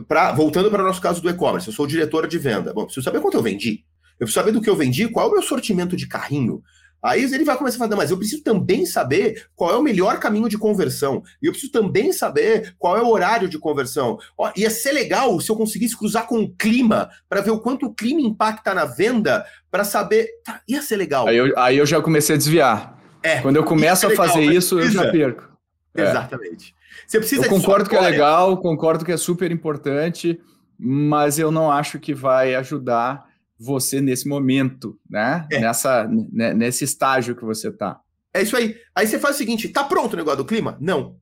[0.07, 2.73] pra, voltando para o nosso caso do e-commerce, eu sou diretora de venda.
[2.73, 3.83] Bom, preciso saber quanto eu vendi.
[4.19, 6.63] Eu preciso saber do que eu vendi, qual é o meu sortimento de carrinho.
[7.05, 10.19] Aí ele vai começar a falar, mas eu preciso também saber qual é o melhor
[10.19, 11.21] caminho de conversão.
[11.39, 14.17] E eu preciso também saber qual é o horário de conversão.
[14.35, 17.85] Ó, ia ser legal se eu conseguisse cruzar com o clima para ver o quanto
[17.85, 20.27] o clima impacta na venda, para saber.
[20.43, 21.27] Tá, ia ser legal.
[21.27, 22.97] Aí eu, aí eu já comecei a desviar.
[23.21, 25.47] É, Quando eu começo a fazer legal, isso, eu já perco.
[25.95, 26.09] É.
[26.09, 26.73] Exatamente.
[27.05, 30.39] Você precisa eu concordo que é legal, concordo que é super importante,
[30.75, 35.47] mas eu não acho que vai ajudar você nesse momento, né?
[35.51, 35.59] É.
[35.59, 37.99] Nessa, nesse estágio que você está.
[38.33, 38.75] É isso aí.
[38.93, 40.77] Aí você faz o seguinte: tá pronto o negócio do clima?
[40.81, 41.17] Não.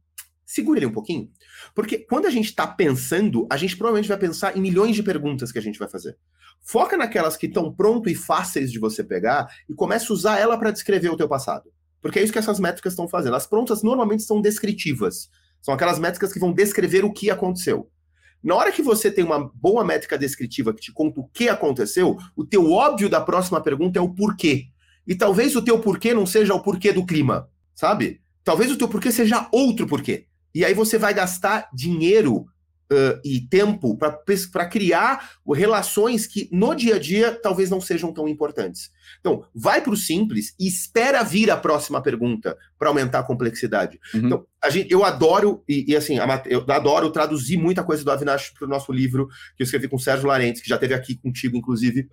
[0.45, 1.29] Segura ele um pouquinho.
[1.73, 5.51] Porque quando a gente está pensando, a gente provavelmente vai pensar em milhões de perguntas
[5.51, 6.17] que a gente vai fazer.
[6.61, 10.57] Foca naquelas que estão pronto e fáceis de você pegar e comece a usar ela
[10.57, 11.71] para descrever o teu passado.
[12.01, 13.35] Porque é isso que essas métricas estão fazendo.
[13.35, 15.29] As prontas normalmente são descritivas.
[15.61, 17.89] São aquelas métricas que vão descrever o que aconteceu.
[18.43, 22.17] Na hora que você tem uma boa métrica descritiva que te conta o que aconteceu,
[22.35, 24.67] o teu óbvio da próxima pergunta é o porquê.
[25.07, 28.21] E talvez o teu porquê não seja o porquê do clima, sabe?
[28.43, 30.25] Talvez o teu porquê seja outro porquê.
[30.53, 32.45] E aí você vai gastar dinheiro
[32.93, 38.27] uh, e tempo para criar relações que no dia a dia talvez não sejam tão
[38.27, 38.91] importantes.
[39.19, 43.99] Então, vai para o simples e espera vir a próxima pergunta para aumentar a complexidade.
[44.13, 44.25] Uhum.
[44.25, 48.51] Então, a gente, eu adoro, e, e, assim, eu adoro traduzir muita coisa do Avinash
[48.57, 51.15] para o nosso livro, que eu escrevi com o Sérgio Larentes, que já teve aqui
[51.15, 52.07] contigo, inclusive,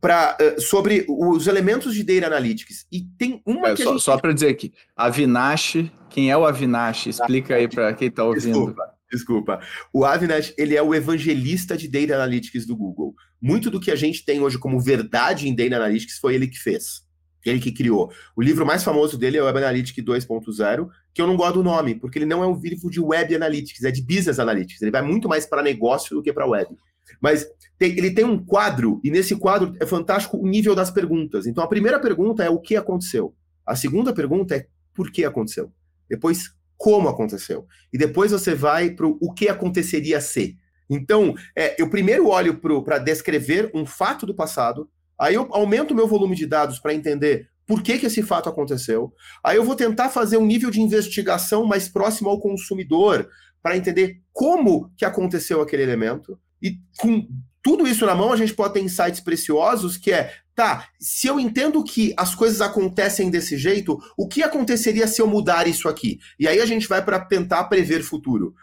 [0.00, 2.86] pra, uh, sobre os elementos de Data Analytics.
[2.90, 4.02] E tem uma é, só, gente...
[4.02, 7.06] só para dizer aqui, Avinash, quem é o Avinash?
[7.06, 8.52] Explica aí para quem está ouvindo.
[8.52, 8.92] Desculpa.
[9.12, 9.60] Desculpa.
[9.92, 13.14] O Avinash, ele é o evangelista de Data Analytics do Google.
[13.40, 16.58] Muito do que a gente tem hoje como verdade em Data Analytics foi ele que
[16.58, 17.02] fez.
[17.44, 18.10] Ele que criou.
[18.34, 21.62] O livro mais famoso dele é o Web Analytics 2.0, que eu não gosto do
[21.62, 24.80] nome, porque ele não é um livro de Web Analytics, é de Business Analytics.
[24.80, 26.74] Ele vai muito mais para negócio do que para web.
[27.20, 27.46] Mas
[27.78, 31.46] tem, ele tem um quadro, e nesse quadro é fantástico o nível das perguntas.
[31.46, 33.34] Então a primeira pergunta é o que aconteceu.
[33.66, 35.72] A segunda pergunta é por que aconteceu.
[36.08, 37.64] Depois, como aconteceu.
[37.92, 40.58] E depois você vai para o que aconteceria se.
[40.90, 45.94] Então, é, eu primeiro olho para descrever um fato do passado, aí eu aumento o
[45.94, 49.14] meu volume de dados para entender por que, que esse fato aconteceu.
[49.44, 53.28] Aí eu vou tentar fazer um nível de investigação mais próximo ao consumidor
[53.62, 56.36] para entender como que aconteceu aquele elemento.
[56.60, 57.28] E com
[57.62, 61.40] tudo isso na mão, a gente pode ter insights preciosos, que é, tá, se eu
[61.40, 66.18] entendo que as coisas acontecem desse jeito, o que aconteceria se eu mudar isso aqui?
[66.38, 68.54] E aí a gente vai para tentar prever futuro.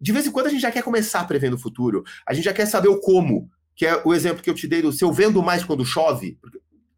[0.00, 2.52] De vez em quando a gente já quer começar prevendo o futuro, a gente já
[2.52, 5.12] quer saber o como, que é o exemplo que eu te dei do se eu
[5.12, 6.38] vendo mais quando chove.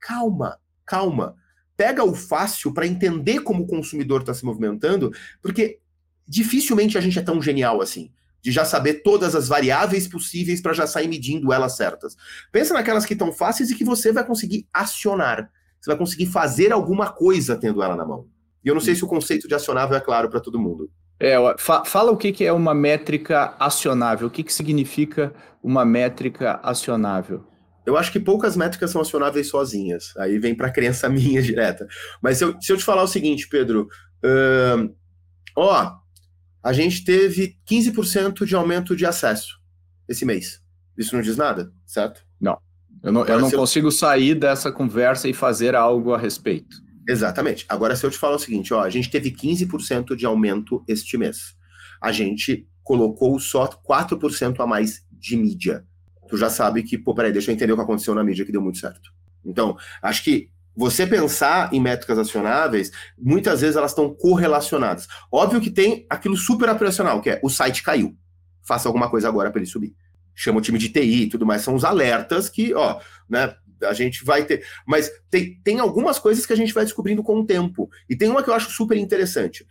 [0.00, 1.34] Calma, calma.
[1.76, 5.10] Pega o fácil para entender como o consumidor está se movimentando,
[5.42, 5.80] porque
[6.26, 8.10] dificilmente a gente é tão genial assim
[8.44, 12.14] de já saber todas as variáveis possíveis para já sair medindo elas certas.
[12.52, 15.50] Pensa naquelas que estão fáceis e que você vai conseguir acionar.
[15.80, 18.26] Você vai conseguir fazer alguma coisa tendo ela na mão.
[18.62, 20.90] E eu não sei se o conceito de acionável é claro para todo mundo.
[21.18, 24.28] É, fa fala o que, é uma métrica acionável.
[24.28, 27.46] O que, que significa uma métrica acionável?
[27.86, 30.14] Eu acho que poucas métricas são acionáveis sozinhas.
[30.18, 31.86] Aí vem para a crença minha direta.
[32.22, 33.88] Mas se eu, se eu te falar o seguinte, Pedro,
[34.22, 34.94] uh,
[35.56, 36.03] ó,
[36.64, 39.60] a gente teve 15% de aumento de acesso
[40.08, 40.62] esse mês.
[40.96, 42.24] Isso não diz nada, certo?
[42.40, 42.58] Não.
[43.02, 46.82] Eu não, eu não consigo sair dessa conversa e fazer algo a respeito.
[47.06, 47.66] Exatamente.
[47.68, 51.18] Agora, se eu te falar o seguinte, ó, a gente teve 15% de aumento este
[51.18, 51.54] mês.
[52.00, 55.84] A gente colocou só 4% a mais de mídia.
[56.28, 58.52] Tu já sabe que, pô, peraí, deixa eu entender o que aconteceu na mídia que
[58.52, 59.10] deu muito certo.
[59.44, 65.06] Então, acho que você pensar em métricas acionáveis, muitas vezes elas estão correlacionadas.
[65.30, 68.16] Óbvio que tem aquilo super operacional, que é o site caiu.
[68.62, 69.94] Faça alguma coisa agora para ele subir.
[70.34, 71.62] Chama o time de TI e tudo mais.
[71.62, 73.54] São os alertas que, ó, né?
[73.84, 74.64] A gente vai ter.
[74.86, 77.88] Mas tem, tem algumas coisas que a gente vai descobrindo com o tempo.
[78.08, 79.66] E tem uma que eu acho super interessante: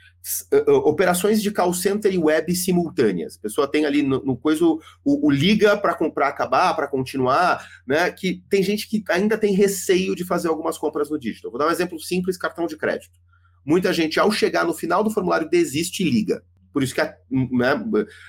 [0.51, 3.37] uh, uh, operações de call center e web simultâneas.
[3.37, 6.87] A pessoa tem ali no, no coisa o, o, o liga para comprar, acabar, para
[6.87, 8.11] continuar, né?
[8.11, 11.51] Que tem gente que ainda tem receio de fazer algumas compras no digital.
[11.51, 13.19] Vou dar um exemplo simples: cartão de crédito.
[13.65, 16.43] Muita gente, ao chegar no final do formulário, desiste e liga.
[16.73, 17.75] Por isso que né,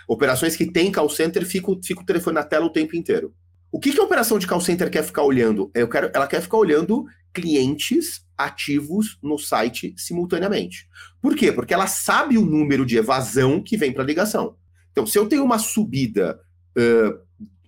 [0.06, 3.34] operações que tem call center, fica, fica o telefone na tela o tempo inteiro.
[3.74, 5.68] O que, que a operação de call center quer ficar olhando?
[5.74, 10.88] Eu quero, ela quer ficar olhando clientes ativos no site simultaneamente.
[11.20, 11.50] Por quê?
[11.50, 14.54] Porque ela sabe o número de evasão que vem para a ligação.
[14.92, 16.40] Então, se eu tenho uma subida
[16.78, 17.18] uh,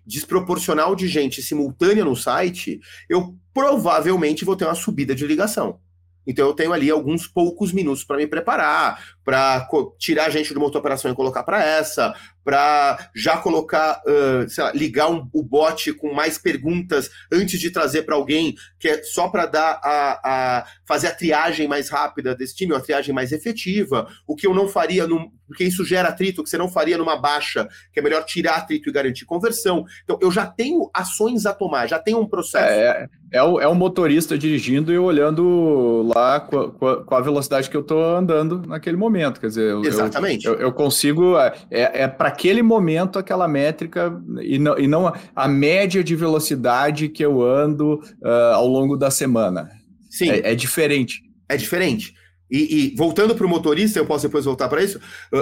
[0.07, 5.81] desproporcional de gente simultânea no site, eu provavelmente vou ter uma subida de ligação.
[6.27, 10.67] Então eu tenho ali alguns poucos minutos para me preparar, para tirar a gente uma
[10.67, 15.93] outra operação e colocar para essa, para já colocar, uh, lá, ligar um, o bot
[15.95, 20.67] com mais perguntas antes de trazer para alguém, que é só para dar a, a,
[20.87, 24.69] fazer a triagem mais rápida desse time, uma triagem mais efetiva, o que eu não
[24.69, 25.09] faria,
[25.45, 28.89] porque isso gera atrito, que você não faria numa baixa, que é melhor tirar atrito
[28.89, 29.85] e garantir conversão.
[30.05, 32.65] Então eu já tenho ações a tomar, já tenho um processo.
[32.65, 37.69] É, é, o, é o motorista dirigindo e olhando lá com a, com a velocidade
[37.69, 39.16] que eu estou andando naquele momento.
[39.41, 40.47] Quer dizer, Exatamente.
[40.47, 41.37] Eu, eu, eu consigo.
[41.39, 46.15] É, é para aquele momento aquela métrica e não, e não a, a média de
[46.15, 49.71] velocidade que eu ando uh, ao longo da semana.
[50.11, 50.31] Sim.
[50.31, 51.23] É, é, diferente.
[51.49, 52.15] É diferente.
[52.51, 55.01] E, e voltando para o motorista, eu posso depois voltar para isso.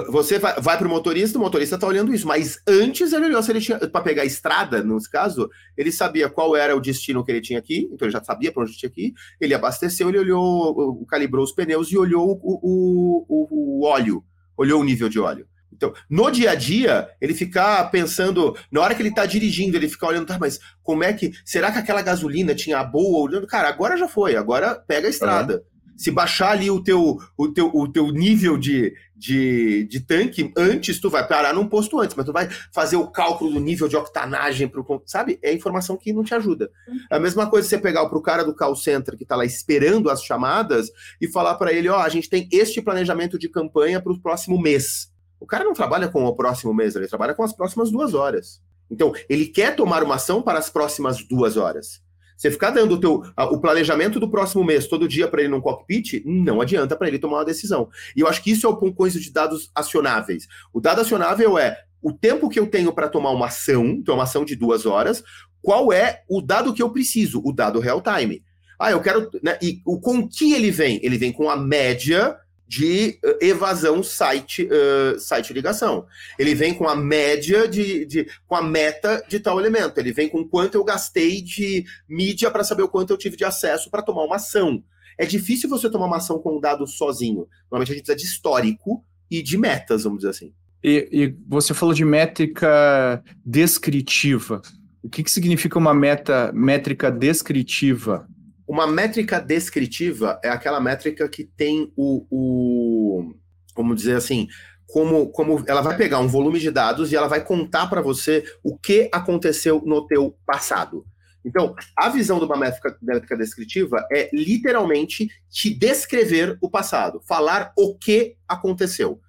[0.09, 3.43] Você vai, vai para o motorista, o motorista está olhando isso, mas antes ele olhou
[3.43, 7.23] se ele tinha para pegar a estrada, nesse caso, ele sabia qual era o destino
[7.23, 9.13] que ele tinha aqui, então ele já sabia para onde tinha aqui.
[9.39, 14.23] Ele abasteceu, ele olhou, calibrou os pneus e olhou o, o, o, o óleo,
[14.57, 15.47] olhou o nível de óleo.
[15.71, 19.89] Então, no dia a dia, ele ficar pensando, na hora que ele está dirigindo, ele
[19.89, 21.33] ficar olhando, tá, mas como é que.
[21.43, 23.29] Será que aquela gasolina tinha boa?
[23.29, 25.55] Olhando, cara, agora já foi, agora pega a estrada.
[25.55, 30.51] Uhum se baixar ali o teu, o teu, o teu nível de, de, de tanque
[30.57, 33.87] antes, tu vai parar num posto antes, mas tu vai fazer o cálculo do nível
[33.87, 35.39] de octanagem pro, sabe?
[35.41, 36.69] É informação que não te ajuda.
[37.09, 40.09] É a mesma coisa você pegar pro cara do call center que tá lá esperando
[40.09, 44.01] as chamadas e falar para ele, ó, oh, a gente tem este planejamento de campanha
[44.01, 45.11] para o próximo mês.
[45.39, 48.61] O cara não trabalha com o próximo mês, ele trabalha com as próximas duas horas.
[48.89, 52.04] Então, ele quer tomar uma ação para as próximas duas horas.
[52.35, 55.61] Você ficar dando o, teu, o planejamento do próximo mês todo dia para ele num
[55.61, 57.89] cockpit, não adianta para ele tomar uma decisão.
[58.15, 60.47] E eu acho que isso é o coisa de dados acionáveis.
[60.73, 64.23] O dado acionável é o tempo que eu tenho para tomar uma ação, então uma
[64.23, 65.23] ação de duas horas,
[65.61, 68.43] qual é o dado que eu preciso, o dado real time.
[68.79, 69.29] Ah, eu quero.
[69.41, 70.99] Né, e o, com que ele vem?
[71.01, 76.05] Ele vem com a média de uh, evasão site, uh, site ligação.
[76.37, 79.99] Ele vem com a média de, de, com a meta de tal elemento.
[79.99, 83.45] Ele vem com quanto eu gastei de mídia para saber o quanto eu tive de
[83.45, 84.83] acesso para tomar uma ação.
[85.17, 87.47] É difícil você tomar uma ação com um dado sozinho.
[87.71, 90.53] Normalmente a gente precisa de histórico e de metas, vamos dizer assim.
[90.83, 94.61] E, e você falou de métrica descritiva.
[95.01, 98.27] O que, que significa uma meta, métrica descritiva?
[98.67, 103.35] Uma métrica descritiva é aquela métrica que tem o, o
[103.75, 104.47] vamos dizer assim,
[104.87, 108.43] como, como ela vai pegar um volume de dados e ela vai contar para você
[108.63, 111.05] o que aconteceu no teu passado.
[111.43, 117.71] Então, a visão de uma métrica, métrica descritiva é literalmente te descrever o passado, falar
[117.77, 119.21] o que aconteceu.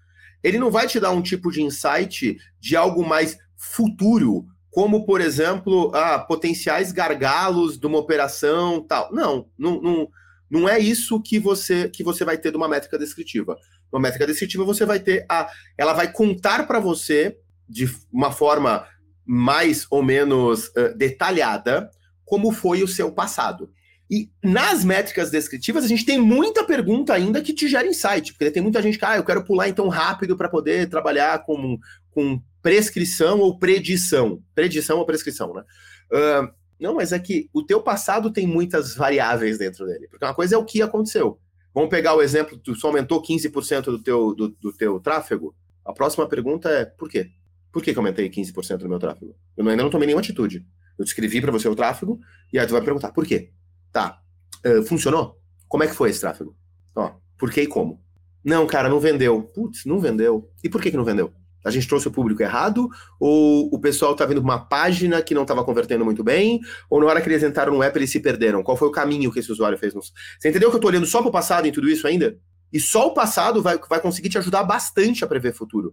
[0.43, 4.47] Ele não vai te dar um tipo de insight de algo mais futuro,
[4.77, 9.11] como, por exemplo, ah, potenciais gargalos de uma operação tal.
[9.11, 10.09] Não, não, não,
[10.51, 13.57] não é isso que você que você vai ter de uma métrica descritiva.
[13.91, 15.49] Uma métrica descritiva você vai ter a.
[15.79, 18.87] Ela vai contar para você de uma forma
[19.25, 21.91] mais ou menos uh, detalhada
[22.23, 23.71] como foi o seu passado.
[24.11, 28.51] E nas métricas descritivas, a gente tem muita pergunta ainda que te gera insight, porque
[28.51, 31.79] tem muita gente que, ah, eu quero pular então rápido para poder trabalhar com,
[32.11, 34.43] com prescrição ou predição.
[34.53, 35.63] Predição ou prescrição, né?
[36.11, 40.09] Uh, não, mas é que o teu passado tem muitas variáveis dentro dele.
[40.09, 41.39] Porque uma coisa é o que aconteceu.
[41.73, 45.55] Vamos pegar o exemplo, tu só aumentou 15% do teu, do, do, teu tráfego.
[45.85, 47.31] A próxima pergunta é, por quê?
[47.71, 49.37] Por que, que aumentei 15% do meu tráfego?
[49.57, 50.67] Eu ainda não tomei nenhuma atitude.
[50.99, 52.19] Eu descrevi para você o tráfego,
[52.53, 53.53] e aí tu vai perguntar, por quê?
[53.93, 54.21] Tá,
[54.67, 55.41] uh, funcionou?
[55.69, 56.57] Como é que foi esse tráfego?
[56.97, 58.03] Ó, por que e como?
[58.45, 59.41] Não, cara, não vendeu.
[59.41, 60.51] Putz, não vendeu.
[60.65, 61.33] E por que, que não vendeu?
[61.67, 65.43] A gente trouxe o público errado, ou o pessoal está vindo uma página que não
[65.43, 68.63] estava convertendo muito bem, ou na hora que eles entraram no app eles se perderam.
[68.63, 69.93] Qual foi o caminho que esse usuário fez?
[69.93, 72.39] Você entendeu que eu estou olhando só para o passado em tudo isso ainda?
[72.73, 75.93] E só o passado vai, vai conseguir te ajudar bastante a prever futuro.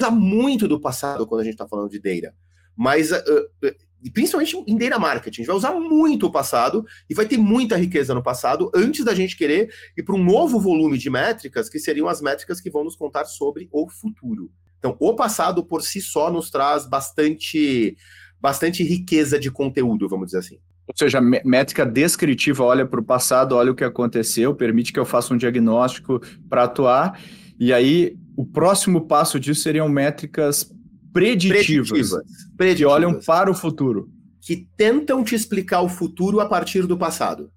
[0.00, 2.34] Usa muito do passado quando a gente está falando de data.
[2.74, 7.14] Mas, uh, uh, principalmente em data marketing, a gente vai usar muito o passado e
[7.14, 10.96] vai ter muita riqueza no passado antes da gente querer ir para um novo volume
[10.96, 14.50] de métricas, que seriam as métricas que vão nos contar sobre o futuro.
[14.80, 17.96] Então, o passado por si só nos traz bastante,
[18.40, 20.58] bastante riqueza de conteúdo, vamos dizer assim.
[20.88, 25.04] Ou seja, métrica descritiva olha para o passado, olha o que aconteceu, permite que eu
[25.04, 27.20] faça um diagnóstico para atuar.
[27.60, 30.72] E aí, o próximo passo disso seriam métricas
[31.12, 32.22] preditivas, preditivas,
[32.56, 32.76] preditivas.
[32.76, 34.08] que olham para o futuro.
[34.40, 37.52] Que tentam te explicar o futuro a partir do passado.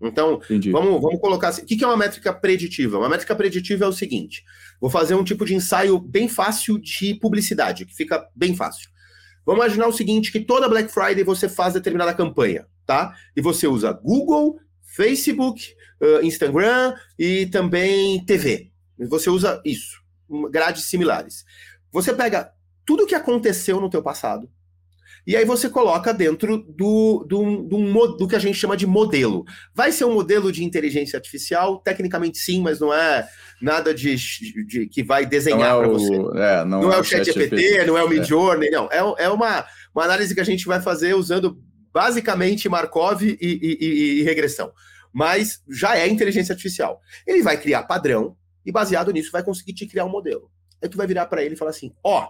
[0.00, 1.62] Então, vamos, vamos colocar assim.
[1.62, 2.98] O que é uma métrica preditiva?
[2.98, 4.44] Uma métrica preditiva é o seguinte:
[4.80, 8.88] vou fazer um tipo de ensaio bem fácil de publicidade, que fica bem fácil.
[9.44, 13.14] Vamos imaginar o seguinte: que toda Black Friday você faz determinada campanha, tá?
[13.36, 15.74] E você usa Google, Facebook,
[16.22, 18.70] Instagram e também TV.
[19.08, 20.00] Você usa isso,
[20.50, 21.44] grades similares.
[21.90, 22.52] Você pega
[22.86, 24.48] tudo o que aconteceu no teu passado,
[25.28, 29.44] e aí você coloca dentro do, do, do, do, que a gente chama de modelo.
[29.74, 31.82] Vai ser um modelo de inteligência artificial?
[31.82, 33.28] Tecnicamente sim, mas não é
[33.60, 34.16] nada de,
[34.64, 36.14] de que vai desenhar é para você.
[36.14, 38.70] É, não, não, é, é o ChatGPT, não é o Midjourney, é.
[38.70, 38.88] não.
[38.90, 41.62] É, é uma, uma análise que a gente vai fazer usando
[41.92, 44.72] basicamente Markov e, e, e, e regressão.
[45.12, 47.02] Mas já é inteligência artificial.
[47.26, 50.50] Ele vai criar padrão e baseado nisso vai conseguir te criar um modelo.
[50.82, 52.28] Aí tu vai virar para ele e falar assim: ó, oh,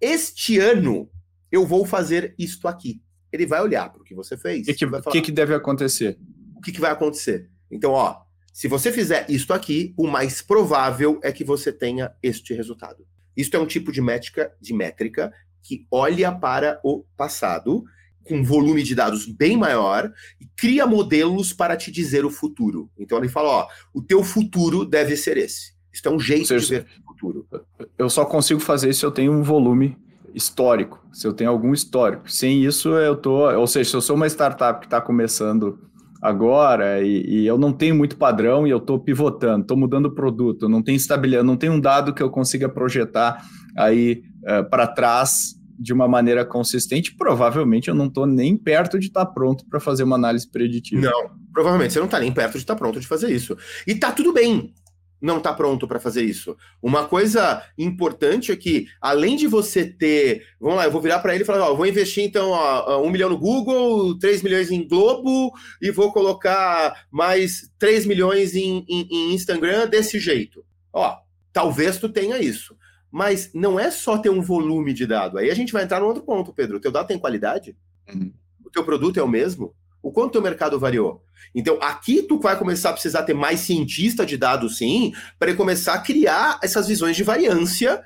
[0.00, 1.10] este ano
[1.50, 3.00] eu vou fazer isto aqui.
[3.32, 4.62] Ele vai olhar para o que você fez.
[4.62, 6.18] O que, que, que, deve acontecer?
[6.56, 7.48] O que, que vai acontecer?
[7.70, 12.54] Então, ó, Se você fizer isto aqui, o mais provável é que você tenha este
[12.54, 13.06] resultado.
[13.36, 15.32] Isto é um tipo de métrica, de métrica
[15.62, 17.84] que olha para o passado
[18.24, 22.90] com um volume de dados bem maior e cria modelos para te dizer o futuro.
[22.98, 25.72] Então ele fala, ó, o teu futuro deve ser esse.
[25.92, 27.48] Isso é um jeito seja, de ver o futuro.
[27.96, 29.96] Eu só consigo fazer isso se eu tenho um volume
[30.38, 32.30] histórico, se eu tenho algum histórico.
[32.30, 35.78] Sem isso, eu tô, ou seja, se eu sou uma startup que está começando
[36.22, 40.14] agora e, e, eu não tenho muito padrão e eu estou pivotando, estou mudando o
[40.14, 43.44] produto, não tenho estabilidade, não tenho um dado que eu consiga projetar
[43.76, 48.98] aí uh, eh, para trás de uma maneira consistente, provavelmente eu não estou nem perto
[48.98, 51.02] de estar tá pronto para fazer uma análise preditiva.
[51.02, 53.56] Não, provavelmente você não está nem perto de estar tá pronto de fazer isso.
[53.86, 54.74] E tá tudo bem
[55.20, 56.56] não está pronto para fazer isso.
[56.80, 60.46] Uma coisa importante é que, além de você ter.
[60.60, 63.10] Vamos lá, eu vou virar para ele e falar: ó, vou investir então ó, um
[63.10, 69.08] milhão no Google, 3 milhões em Globo e vou colocar mais 3 milhões em, em,
[69.10, 70.64] em Instagram desse jeito.
[70.92, 71.16] Ó,
[71.52, 72.76] talvez tu tenha isso.
[73.10, 75.38] Mas não é só ter um volume de dado.
[75.38, 76.76] Aí a gente vai entrar no outro ponto, Pedro.
[76.76, 77.74] O teu dado tem qualidade?
[78.12, 78.32] Uhum.
[78.64, 79.74] O teu produto é o mesmo?
[80.02, 81.22] O quanto o teu mercado variou?
[81.54, 85.94] Então, aqui tu vai começar a precisar ter mais cientista de dados, sim, para começar
[85.94, 88.02] a criar essas visões de variância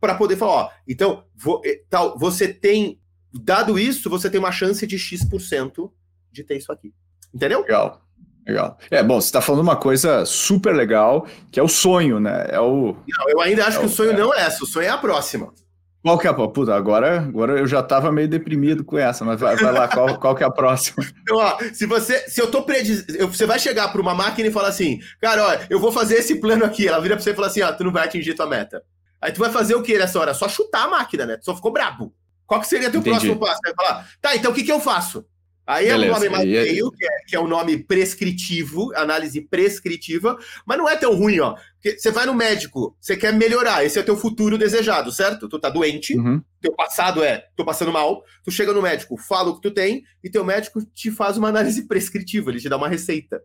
[0.00, 1.24] para poder falar, ó, então,
[1.64, 3.00] eh, tal, você tem,
[3.32, 5.92] dado isso, você tem uma chance de X%
[6.30, 6.92] de ter isso aqui.
[7.32, 7.60] Entendeu?
[7.62, 8.02] Legal.
[8.46, 8.76] Legal.
[8.90, 12.46] É, bom, você está falando uma coisa super legal, que é o sonho, né?
[12.48, 12.96] É o.
[13.08, 14.16] Não, eu ainda acho é que o, o sonho é...
[14.16, 15.52] não é essa, o sonho é a próxima.
[16.02, 19.38] Qual que é a Puta, agora, agora eu já estava meio deprimido com essa, mas
[19.38, 21.04] vai, vai lá, qual, qual que é a próxima?
[21.22, 23.06] Então, ó, se você, se eu tô prediz...
[23.20, 26.40] você vai chegar para uma máquina e falar assim, cara, ó, eu vou fazer esse
[26.40, 28.46] plano aqui, ela vira para você e fala assim, ó, tu não vai atingir tua
[28.46, 28.82] meta.
[29.20, 30.34] Aí tu vai fazer o que nessa hora?
[30.34, 31.36] Só chutar a máquina, né?
[31.36, 32.12] Tu só ficou brabo.
[32.44, 33.16] Qual que seria teu Entendi.
[33.16, 33.60] próximo passo?
[33.64, 35.24] Vai falar, tá, então o que que eu faço?
[35.64, 36.04] Aí Beleza.
[36.04, 40.76] é o nome mais feio, que é, que é o nome prescritivo, análise prescritiva, mas
[40.76, 41.54] não é tão ruim, ó.
[41.74, 45.48] Porque você vai no médico, você quer melhorar, esse é o teu futuro desejado, certo?
[45.48, 46.42] Tu tá doente, uhum.
[46.60, 50.02] teu passado é, tô passando mal, tu chega no médico, fala o que tu tem,
[50.22, 53.40] e teu médico te faz uma análise prescritiva, ele te dá uma receita.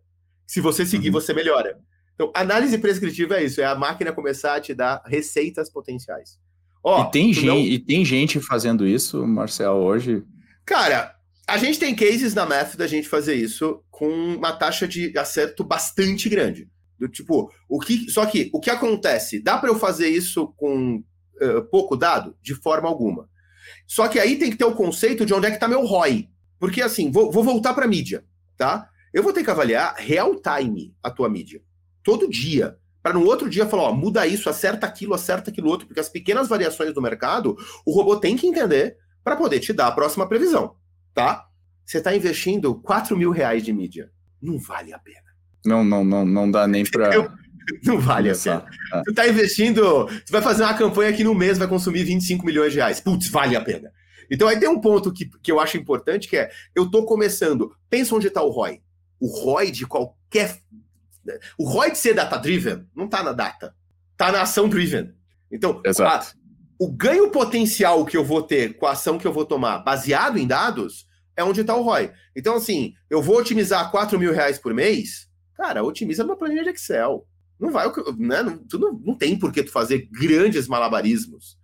[0.45, 1.13] Se você seguir, uhum.
[1.13, 1.77] você melhora.
[2.15, 6.39] Então, análise prescritiva é isso, é a máquina começar a te dar receitas potenciais.
[6.84, 7.60] Ó, e, tem gente, não...
[7.60, 10.23] e tem gente fazendo isso, Marcel, hoje.
[10.65, 11.16] Cara,
[11.47, 15.63] a gente tem cases na Math da gente fazer isso com uma taxa de acerto
[15.63, 16.69] bastante grande.
[16.99, 19.41] Do tipo, o que, só que o que acontece?
[19.41, 20.97] Dá para eu fazer isso com
[21.41, 22.36] uh, pouco dado?
[22.41, 23.29] De forma alguma.
[23.86, 26.27] Só que aí tem que ter o conceito de onde é que está meu ROI.
[26.60, 28.25] Porque assim, vou, vou voltar para mídia,
[28.57, 28.89] tá?
[29.13, 31.62] Eu vou ter que avaliar real time a tua mídia.
[32.03, 32.77] Todo dia.
[33.01, 35.88] Para no outro dia falar, ó, muda isso, acerta aquilo, acerta aquilo outro.
[35.88, 37.55] Porque as pequenas variações do mercado,
[37.86, 40.75] o robô tem que entender para poder te dar a próxima previsão
[41.17, 41.47] tá?
[41.84, 44.12] Você está investindo 4 mil reais de mídia.
[44.39, 45.25] Não vale a pena.
[45.65, 47.10] Não, não, não, não dá nem para.
[47.84, 48.56] Não vale começar.
[48.56, 48.77] a pena.
[48.93, 49.01] Ah.
[49.03, 50.08] Tu está investindo.
[50.08, 53.01] Você vai fazer uma campanha que no mês vai consumir 25 milhões de reais.
[53.01, 53.91] Putz, vale a pena.
[54.32, 57.75] Então aí tem um ponto que, que eu acho importante, que é, eu estou começando,
[57.89, 58.82] pensa onde está o ROI.
[59.19, 60.62] O ROI de qualquer...
[61.58, 63.75] O ROI de ser data-driven não está na data,
[64.13, 65.13] está na ação-driven.
[65.51, 66.27] Então, Exato.
[66.27, 69.80] A, o ganho potencial que eu vou ter com a ação que eu vou tomar
[69.80, 71.06] baseado em dados
[71.38, 72.12] é onde está o ROI.
[72.36, 76.71] Então, assim, eu vou otimizar 4 mil reais por mês, cara, otimiza numa planilha de
[76.71, 77.26] Excel.
[77.60, 78.43] Não vai, né?
[78.43, 81.58] Não, tu não, não tem por que tu fazer grandes malabarismos.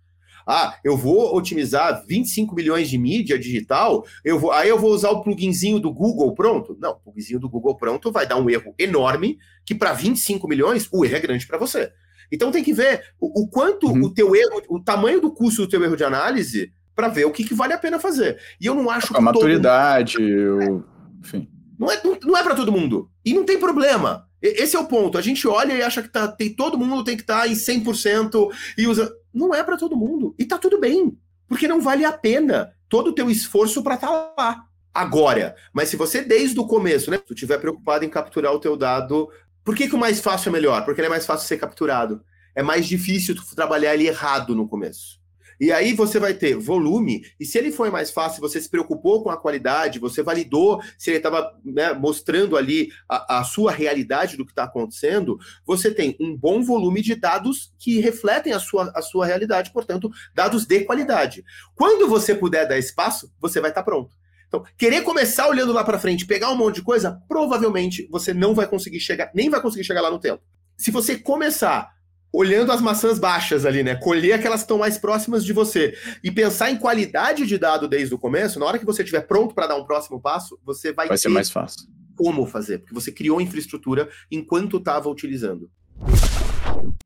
[0.46, 5.10] Ah, eu vou otimizar 25 milhões de mídia digital, eu vou, aí eu vou usar
[5.10, 6.76] o pluginzinho do Google pronto?
[6.78, 10.86] Não, o pluginzinho do Google pronto vai dar um erro enorme, que para 25 milhões
[10.92, 11.90] o erro é grande para você.
[12.30, 14.02] Então tem que ver o, o quanto uhum.
[14.02, 17.30] o teu erro, o tamanho do custo do teu erro de análise para ver o
[17.30, 18.38] que, que, vale a pena fazer.
[18.60, 19.16] E eu não acho a que.
[19.16, 20.86] A maturidade, mundo...
[21.20, 21.48] enfim.
[21.78, 23.10] Não é, não, não é para todo mundo.
[23.24, 24.28] E não tem problema.
[24.40, 25.18] Esse é o ponto.
[25.18, 27.54] A gente olha e acha que tá, tem, todo mundo tem que estar tá em
[27.54, 29.12] 100% e usa.
[29.32, 30.34] Não é para todo mundo.
[30.38, 31.16] E tá tudo bem.
[31.48, 34.64] Porque não vale a pena todo o teu esforço para estar tá lá.
[34.92, 38.76] Agora, mas se você desde o começo, né, tu tiver preocupado em capturar o teu
[38.76, 39.28] dado,
[39.64, 40.84] por que, que o mais fácil é melhor?
[40.84, 42.22] Porque ele é mais fácil ser capturado.
[42.54, 45.18] É mais difícil tu trabalhar ele errado no começo.
[45.60, 49.22] E aí você vai ter volume, e se ele foi mais fácil, você se preocupou
[49.22, 54.36] com a qualidade, você validou se ele estava né, mostrando ali a, a, sua realidade
[54.36, 58.92] do que está acontecendo, você tem um bom volume de dados que refletem a sua,
[58.94, 61.44] a sua realidade, portanto, dados de qualidade.
[61.74, 64.14] Quando você puder dar espaço, você vai estar tá pronto.
[64.48, 68.54] Então, querer começar olhando lá para frente, pegar um monte de coisa, provavelmente você não
[68.54, 70.42] vai conseguir chegar, nem vai conseguir chegar lá no tempo.
[70.76, 71.93] Se você começar
[72.34, 73.94] olhando as maçãs baixas ali, né?
[73.94, 78.12] Colher aquelas que estão mais próximas de você e pensar em qualidade de dado desde
[78.12, 81.06] o começo, na hora que você estiver pronto para dar um próximo passo, você vai,
[81.06, 81.86] vai ser mais fácil.
[82.16, 85.70] como fazer, porque você criou infraestrutura enquanto estava utilizando.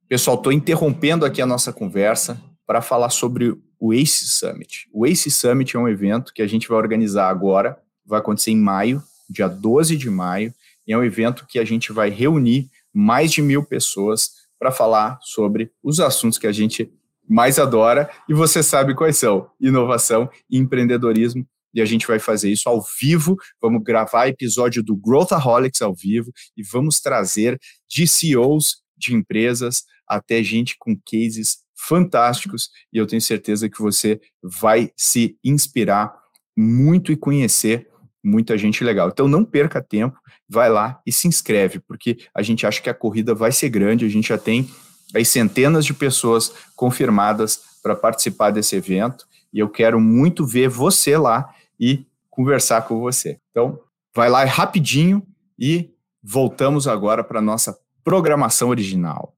[0.09, 4.89] Pessoal, estou interrompendo aqui a nossa conversa para falar sobre o ACE Summit.
[4.91, 8.57] O ACE Summit é um evento que a gente vai organizar agora, vai acontecer em
[8.57, 10.55] maio, dia 12 de maio,
[10.87, 15.19] e é um evento que a gente vai reunir mais de mil pessoas para falar
[15.23, 16.93] sobre os assuntos que a gente
[17.29, 21.47] mais adora, e você sabe quais são: inovação e empreendedorismo.
[21.75, 23.37] E a gente vai fazer isso ao vivo.
[23.61, 30.43] Vamos gravar episódio do Growthaholics ao vivo e vamos trazer de CEOs de empresas até
[30.43, 32.71] gente com cases fantásticos.
[32.93, 36.19] E eu tenho certeza que você vai se inspirar
[36.57, 37.89] muito e conhecer
[38.29, 39.09] muita gente legal.
[39.09, 40.19] Então não perca tempo,
[40.49, 44.05] vai lá e se inscreve, porque a gente acha que a corrida vai ser grande,
[44.05, 44.69] a gente já tem
[45.15, 51.17] aí centenas de pessoas confirmadas para participar desse evento e eu quero muito ver você
[51.17, 51.49] lá
[51.81, 53.39] e conversar com você.
[53.51, 53.81] Então,
[54.15, 55.23] vai lá rapidinho
[55.59, 55.91] e
[56.23, 59.35] voltamos agora para nossa programação original.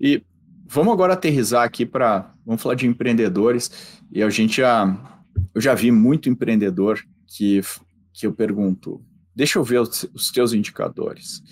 [0.00, 0.22] E
[0.66, 4.96] vamos agora aterrizar aqui para vamos falar de empreendedores e a gente já
[5.54, 7.62] eu já vi muito empreendedor que
[8.16, 9.04] que eu pergunto,
[9.34, 11.42] deixa eu ver os, os teus indicadores.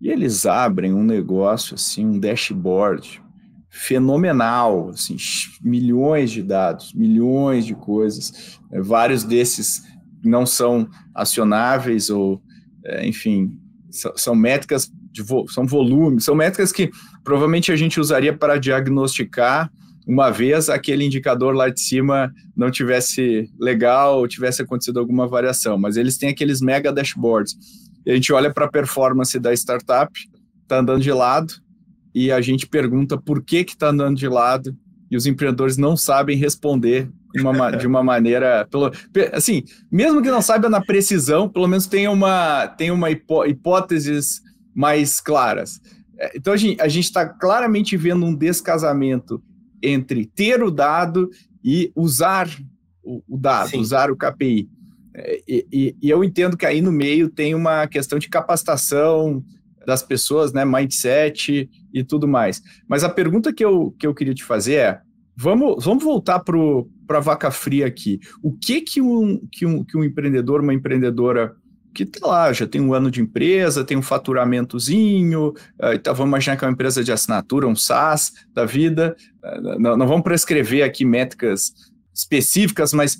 [0.00, 3.22] E eles abrem um negócio assim, um dashboard
[3.68, 5.16] fenomenal, assim,
[5.62, 8.58] milhões de dados, milhões de coisas.
[8.72, 9.82] É, vários desses
[10.24, 12.40] não são acionáveis ou,
[12.82, 13.54] é, enfim,
[13.90, 16.90] são, são métricas de vo, são volumes, são métricas que
[17.22, 19.70] provavelmente a gente usaria para diagnosticar
[20.06, 25.76] uma vez aquele indicador lá de cima não tivesse legal ou tivesse acontecido alguma variação,
[25.76, 27.56] mas eles têm aqueles mega dashboards
[28.12, 30.12] a gente olha para a performance da startup,
[30.62, 31.52] está andando de lado,
[32.14, 34.76] e a gente pergunta por que está andando de lado,
[35.10, 38.66] e os empreendedores não sabem responder uma, de uma maneira.
[38.70, 38.92] Pelo,
[39.32, 44.40] assim, mesmo que não saiba na precisão, pelo menos tem uma, tem uma hipó, hipóteses
[44.74, 45.80] mais claras.
[46.18, 49.42] É, então a gente está claramente vendo um descasamento
[49.82, 51.30] entre ter o dado
[51.62, 52.48] e usar
[53.02, 53.78] o, o dado, Sim.
[53.78, 54.68] usar o KPI.
[55.14, 59.42] É, e, e, e, eu entendo que aí no meio tem uma questão de capacitação
[59.86, 62.60] das pessoas, né, mindset e tudo mais.
[62.88, 65.00] Mas a pergunta que eu, que eu queria te fazer é,
[65.36, 68.20] vamos, vamos voltar para a vaca fria aqui.
[68.42, 71.54] O que que um, que, um, que um empreendedor, uma empreendedora
[71.96, 75.48] que tá lá, já tem um ano de empresa, tem um faturamentozinho,
[75.80, 79.78] uh, então vamos imaginar que é uma empresa de assinatura, um SaaS da vida, uh,
[79.78, 81.72] não, não vamos prescrever aqui métricas
[82.14, 83.18] específicas, mas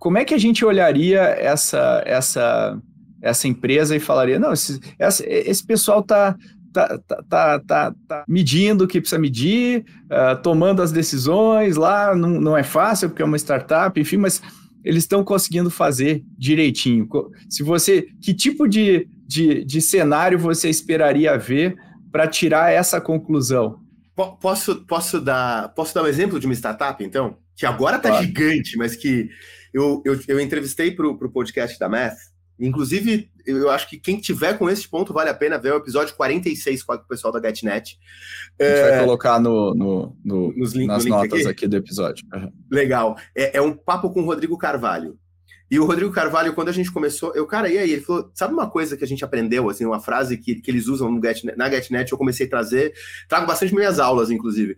[0.00, 2.76] como é que a gente olharia essa, essa,
[3.22, 6.36] essa empresa e falaria, não, esse, essa, esse pessoal está
[6.72, 12.16] tá, tá, tá, tá, tá medindo o que precisa medir, uh, tomando as decisões lá,
[12.16, 14.42] não, não é fácil porque é uma startup, enfim, mas
[14.84, 17.08] eles estão conseguindo fazer direitinho.
[17.48, 21.76] Se você, que tipo de, de, de cenário você esperaria ver
[22.10, 23.80] para tirar essa conclusão?
[24.40, 27.36] Posso, posso, dar, posso dar um exemplo de uma startup, então?
[27.56, 28.24] Que agora está claro.
[28.24, 29.28] gigante, mas que
[29.72, 32.18] eu, eu, eu entrevistei para o podcast da Math.
[32.58, 36.14] Inclusive, eu acho que quem tiver com esse ponto vale a pena ver o episódio
[36.16, 37.98] 46 com o pessoal da GetNet.
[38.60, 38.90] A gente é...
[38.90, 41.48] vai colocar no, no, no Nos link, nas no notas aqui.
[41.48, 41.68] aqui.
[41.68, 42.26] do episódio.
[42.34, 42.52] Uhum.
[42.70, 43.16] Legal.
[43.34, 45.18] É, é um papo com o Rodrigo Carvalho.
[45.70, 47.92] E o Rodrigo Carvalho, quando a gente começou, eu, cara, e aí?
[47.92, 50.86] Ele falou: sabe uma coisa que a gente aprendeu, assim, uma frase que, que eles
[50.86, 52.94] usam no Get, na GetNet, eu comecei a trazer,
[53.28, 54.76] trago bastante minhas aulas, inclusive.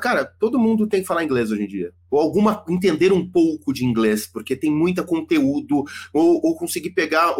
[0.00, 1.92] Cara, todo mundo tem que falar inglês hoje em dia.
[2.10, 7.34] Ou alguma entender um pouco de inglês, porque tem muita conteúdo, ou, ou conseguir pegar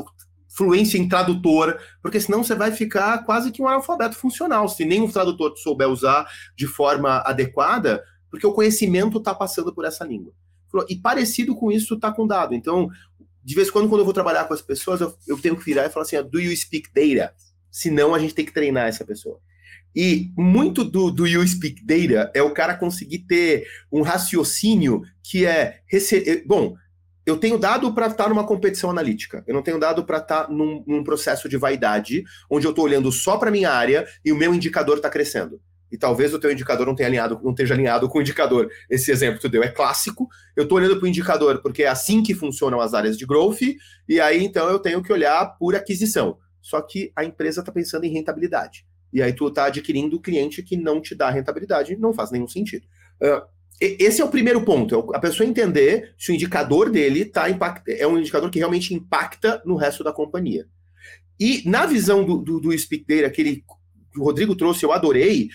[0.48, 5.08] fluência em tradutor, porque senão você vai ficar quase que um analfabeto funcional, se nenhum
[5.08, 6.26] tradutor souber usar
[6.56, 10.32] de forma adequada, porque o conhecimento está passando por essa língua.
[10.88, 12.54] E parecido com isso está com dado.
[12.54, 12.88] Então,
[13.42, 15.64] de vez em quando, quando eu vou trabalhar com as pessoas, eu, eu tenho que
[15.64, 17.34] virar e falar assim: do you speak data?
[17.70, 19.40] Senão a gente tem que treinar essa pessoa.
[19.94, 25.44] E muito do, do You Speak Data é o cara conseguir ter um raciocínio que
[25.44, 25.80] é.
[25.92, 26.76] Eh, bom,
[27.26, 29.44] eu tenho dado para estar tá numa competição analítica.
[29.46, 32.84] Eu não tenho dado para estar tá num, num, processo de vaidade, onde eu estou
[32.84, 35.60] olhando só para minha área e o meu indicador está crescendo.
[35.92, 38.70] E talvez o teu indicador não tenha alinhado, não esteja alinhado com o indicador.
[38.88, 40.28] Esse exemplo que tu deu é clássico.
[40.56, 43.62] Eu estou olhando para o indicador porque é assim que funcionam as áreas de growth,
[44.08, 46.38] e aí então eu tenho que olhar por aquisição.
[46.62, 48.84] Só que a empresa está pensando em rentabilidade.
[49.12, 52.86] E aí tu está adquirindo cliente que não te dá rentabilidade, não faz nenhum sentido.
[53.20, 53.42] Uh,
[53.80, 57.90] esse é o primeiro ponto, é a pessoa entender se o indicador dele tá impact,
[57.90, 60.66] é um indicador que realmente impacta no resto da companhia.
[61.38, 63.64] E na visão do, do, do Speak Data, que, ele,
[64.12, 65.48] que o Rodrigo trouxe, eu adorei,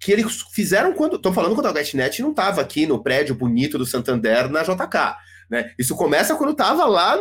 [0.00, 1.16] que eles fizeram quando.
[1.16, 5.16] Estão falando quando a GetNet não estava aqui no prédio bonito do Santander na JK.
[5.48, 5.72] Né?
[5.78, 7.16] Isso começa quando estava lá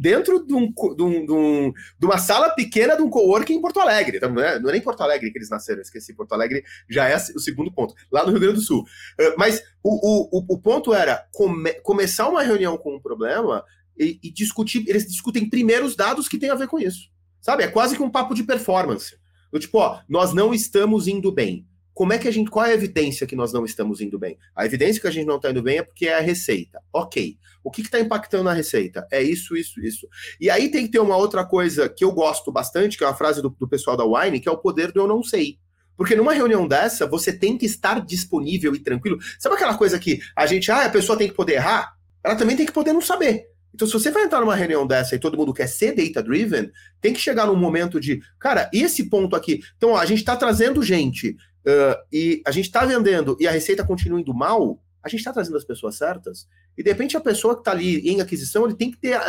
[0.00, 1.72] dentro de, um, de, um, de, um,
[2.02, 4.16] uma sala pequena de um coworking em Porto Alegre.
[4.16, 6.14] Então, não, é, não é nem Porto Alegre que eles nasceram, esqueci.
[6.14, 8.80] Porto Alegre já é o segundo ponto, lá no Rio Grande do Sul.
[8.80, 13.62] Uh, mas o, o, o ponto era come, começar uma reunião com um problema
[13.98, 14.84] e, e, discutir.
[14.88, 17.10] Eles discutem primeiro os dados que tem a ver com isso.
[17.40, 17.62] Sabe?
[17.62, 19.16] É quase que um papo de performance.
[19.52, 21.66] Do tipo, ó, nós não estamos indo bem
[21.96, 22.50] como é que a gente.
[22.50, 24.36] Qual é a evidência que nós não estamos indo bem?
[24.54, 26.78] A evidência que a gente não está indo bem é porque é a receita.
[26.92, 27.38] Ok.
[27.64, 29.08] O que está impactando na receita?
[29.10, 30.06] É isso, isso, isso.
[30.38, 33.16] E aí tem que ter uma outra coisa que eu gosto bastante, que é uma
[33.16, 35.58] frase do, do pessoal da Wine, que é o poder do eu não sei.
[35.96, 39.16] Porque numa reunião dessa, você tem que estar disponível e tranquilo.
[39.38, 41.94] Sabe aquela coisa que a gente, ah, a pessoa tem que poder errar?
[42.22, 43.46] Ela também tem que poder não saber.
[43.74, 46.70] Então, se você vai entrar numa reunião dessa e todo mundo quer ser data-driven,
[47.00, 49.60] tem que chegar num momento de, cara, esse ponto aqui.
[49.76, 51.36] Então, ó, a gente está trazendo gente
[51.66, 55.32] uh, e a gente está vendendo e a receita continua indo mal, a gente está
[55.32, 56.48] trazendo as pessoas certas.
[56.76, 59.28] E de repente a pessoa que está ali em aquisição, ele tem que ter a,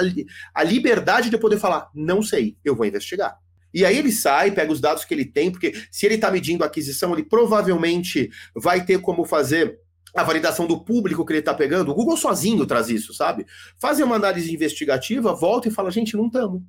[0.53, 3.37] a liberdade de poder falar: não sei, eu vou investigar.
[3.73, 6.63] E aí ele sai, pega os dados que ele tem, porque se ele está medindo
[6.63, 9.79] a aquisição, ele provavelmente vai ter como fazer
[10.15, 11.91] a validação do público que ele está pegando.
[11.91, 13.45] O Google sozinho traz isso, sabe?
[13.77, 16.61] Faz uma análise investigativa, volta e fala: gente, não estamos.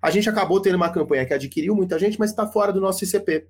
[0.00, 3.04] A gente acabou tendo uma campanha que adquiriu muita gente, mas está fora do nosso
[3.04, 3.46] ICP.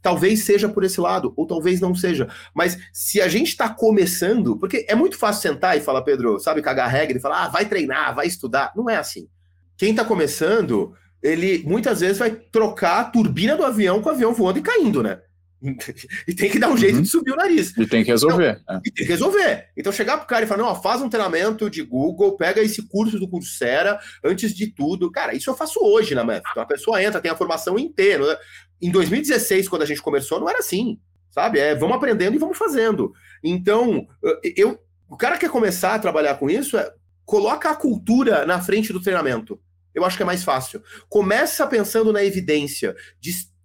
[0.00, 2.28] Talvez seja por esse lado, ou talvez não seja.
[2.54, 6.62] Mas se a gente está começando, porque é muito fácil sentar e falar, Pedro, sabe,
[6.62, 8.72] cagar regra e falar, ah, vai treinar, vai estudar.
[8.76, 9.28] Não é assim.
[9.76, 14.32] Quem está começando, ele muitas vezes vai trocar a turbina do avião com o avião
[14.32, 15.20] voando e caindo, né?
[16.26, 17.02] e tem que dar um jeito uhum.
[17.02, 17.76] de subir o nariz.
[17.76, 18.60] E tem que resolver.
[18.60, 18.80] Então, é.
[18.84, 19.68] E tem que resolver.
[19.76, 23.18] Então, chegar pro cara e falar: não, faz um treinamento de Google, pega esse curso
[23.18, 25.10] do Coursera antes de tudo.
[25.10, 26.42] Cara, isso eu faço hoje na MEF.
[26.50, 28.38] Então, a pessoa entra, tem a formação inteira.
[28.82, 30.98] Em 2016, quando a gente começou, não era assim.
[31.30, 31.58] Sabe?
[31.58, 33.14] É, vamos aprendendo e vamos fazendo.
[33.42, 34.06] Então,
[34.54, 34.78] eu,
[35.08, 36.92] o cara quer começar a trabalhar com isso, é,
[37.24, 39.58] coloca a cultura na frente do treinamento.
[39.94, 40.82] Eu acho que é mais fácil.
[41.08, 42.94] Começa pensando na evidência,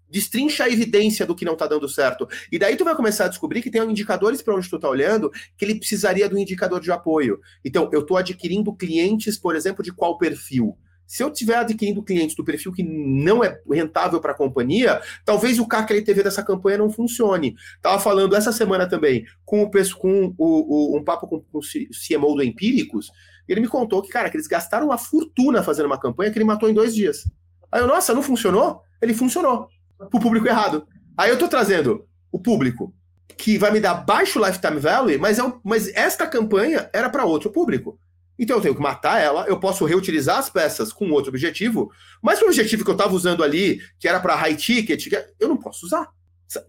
[0.09, 2.27] destrincha a evidência do que não está dando certo.
[2.51, 5.29] E daí tu vai começar a descobrir que tem indicadores para onde tu está olhando
[5.57, 7.39] que ele precisaria do indicador de apoio.
[7.65, 10.77] Então, eu estou adquirindo clientes, por exemplo, de qual perfil?
[11.07, 15.57] Se eu estiver adquirindo clientes do perfil que não é rentável para a companhia, talvez
[15.57, 17.55] o CAC dessa campanha não funcione.
[17.77, 21.61] Estava falando essa semana também com o com o, o, um papo com, com o
[21.61, 23.09] CMO do Empíricos,
[23.47, 26.45] ele me contou que, cara, que eles gastaram uma fortuna fazendo uma campanha que ele
[26.45, 27.23] matou em dois dias.
[27.71, 28.81] Aí eu, nossa, não funcionou?
[29.01, 29.69] Ele funcionou
[30.09, 30.85] pro público errado.
[31.17, 32.93] Aí eu tô trazendo o público
[33.37, 37.51] que vai me dar baixo lifetime value, mas, é mas esta campanha era para outro
[37.51, 37.99] público.
[38.37, 42.41] Então eu tenho que matar ela, eu posso reutilizar as peças com outro objetivo, mas
[42.41, 45.07] o objetivo que eu estava usando ali, que era para high ticket,
[45.39, 46.07] eu não posso usar.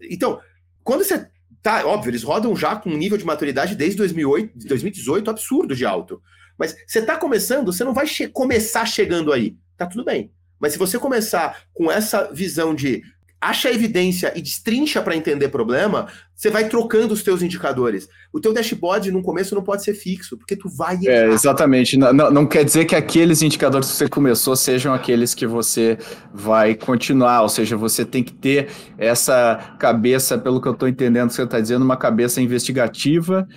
[0.01, 0.39] Então,
[0.83, 1.29] quando você
[1.61, 5.85] tá, óbvio, eles rodam já com um nível de maturidade desde 2008, 2018 absurdo de
[5.85, 6.21] alto.
[6.57, 9.55] Mas você está começando, você não vai che começar chegando aí.
[9.77, 10.31] Tá tudo bem.
[10.59, 13.01] Mas se você começar com essa visão de
[13.41, 18.07] acha evidência e destrincha para entender problema, você vai trocando os teus indicadores.
[18.33, 21.11] O teu dashboard no começo não pode ser fixo, porque tu vai errar.
[21.11, 21.97] É, exatamente.
[21.97, 25.97] Não, não, quer dizer que aqueles indicadores que você começou sejam aqueles que você
[26.33, 31.29] vai continuar, ou seja, você tem que ter essa cabeça, pelo que eu estou entendendo
[31.29, 33.47] que você está dizendo, uma cabeça investigativa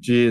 [0.00, 0.30] de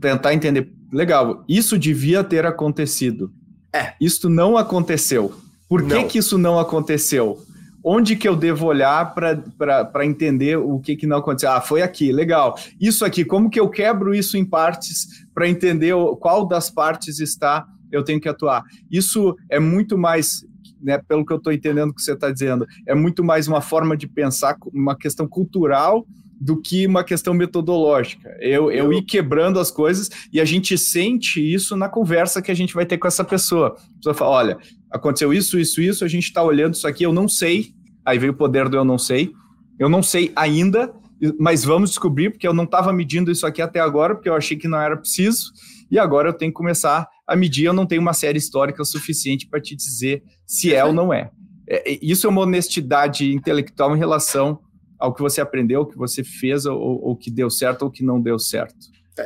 [0.00, 3.30] tentar entender, legal, isso devia ter acontecido.
[3.72, 3.94] É.
[4.00, 5.32] Isso não aconteceu.
[5.68, 6.06] Por que, não.
[6.06, 7.42] que isso não aconteceu?
[7.84, 11.50] Onde que eu devo olhar para entender o que, que não aconteceu?
[11.50, 12.58] Ah, foi aqui, legal.
[12.80, 17.66] Isso aqui, como que eu quebro isso em partes para entender qual das partes está
[17.92, 18.64] eu tenho que atuar?
[18.90, 20.44] Isso é muito mais,
[20.82, 23.96] né, pelo que eu estou entendendo que você está dizendo, é muito mais uma forma
[23.96, 26.04] de pensar, uma questão cultural
[26.40, 28.36] do que uma questão metodológica.
[28.40, 32.54] Eu, eu ir quebrando as coisas e a gente sente isso na conversa que a
[32.54, 33.68] gente vai ter com essa pessoa.
[33.68, 34.58] A pessoa fala: olha,
[34.90, 37.72] aconteceu isso, isso, isso, a gente está olhando isso aqui, eu não sei.
[38.04, 39.32] Aí veio o poder do eu não sei.
[39.78, 40.92] Eu não sei ainda,
[41.38, 44.56] mas vamos descobrir, porque eu não estava medindo isso aqui até agora, porque eu achei
[44.56, 45.52] que não era preciso,
[45.90, 47.64] e agora eu tenho que começar a medir.
[47.64, 51.30] Eu não tenho uma série histórica suficiente para te dizer se é ou não é.
[51.68, 51.98] é.
[52.02, 54.58] Isso é uma honestidade intelectual em relação
[55.04, 58.02] ao que você aprendeu, o que você fez, ou, ou que deu certo ou que
[58.02, 58.74] não deu certo.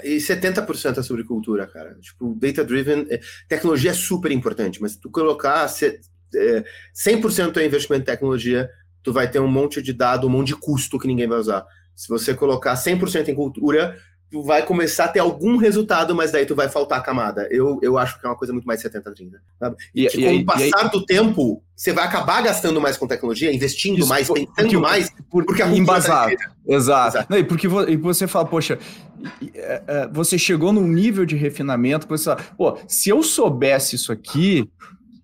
[0.03, 1.97] E 70% é sobre cultura, cara.
[2.01, 8.68] Tipo, data-driven, é, tecnologia é super importante, mas tu colocar 100% é investimento em tecnologia,
[9.03, 11.64] tu vai ter um monte de dado, um monte de custo que ninguém vai usar.
[11.95, 13.97] Se você colocar 100% em cultura,
[14.31, 17.49] tu vai começar a ter algum resultado, mas daí tu vai faltar a camada.
[17.51, 19.33] Eu, eu acho que é uma coisa muito mais 70-30.
[19.95, 23.53] E, e, com o passar e, do tempo, você vai acabar gastando mais com tecnologia,
[23.53, 26.37] investindo isso, mais, pensando porque, mais, porque, a embasado.
[26.37, 27.16] Tá Exato.
[27.16, 27.26] Exato.
[27.31, 28.79] Não, e porque e você fala, poxa,
[29.55, 33.97] é, é, você chegou num nível de refinamento que você fala, pô, se eu soubesse
[33.97, 34.68] isso aqui,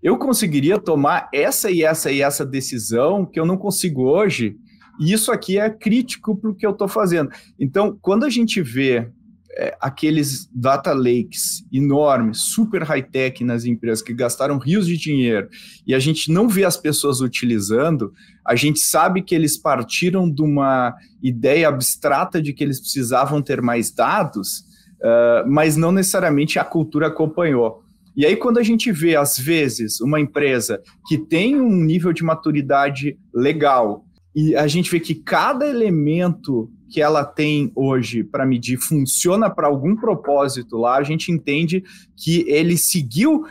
[0.02, 4.56] eu conseguiria tomar essa e essa e essa decisão que eu não consigo hoje
[4.98, 7.30] e isso aqui é crítico para o que eu estou fazendo.
[7.58, 9.10] Então, quando a gente vê
[9.56, 15.48] é, aqueles data lakes enormes, super high-tech nas empresas que gastaram rios de dinheiro
[15.86, 18.12] e a gente não vê as pessoas utilizando,
[18.44, 23.62] a gente sabe que eles partiram de uma ideia abstrata de que eles precisavam ter
[23.62, 24.64] mais dados,
[25.00, 27.84] uh, mas não necessariamente a cultura acompanhou.
[28.16, 32.22] E aí, quando a gente vê, às vezes, uma empresa que tem um nível de
[32.22, 38.78] maturidade legal, e a gente vê que cada elemento que ela tem hoje para medir
[38.78, 41.82] funciona para algum propósito lá, a gente entende
[42.16, 43.44] que ele seguiu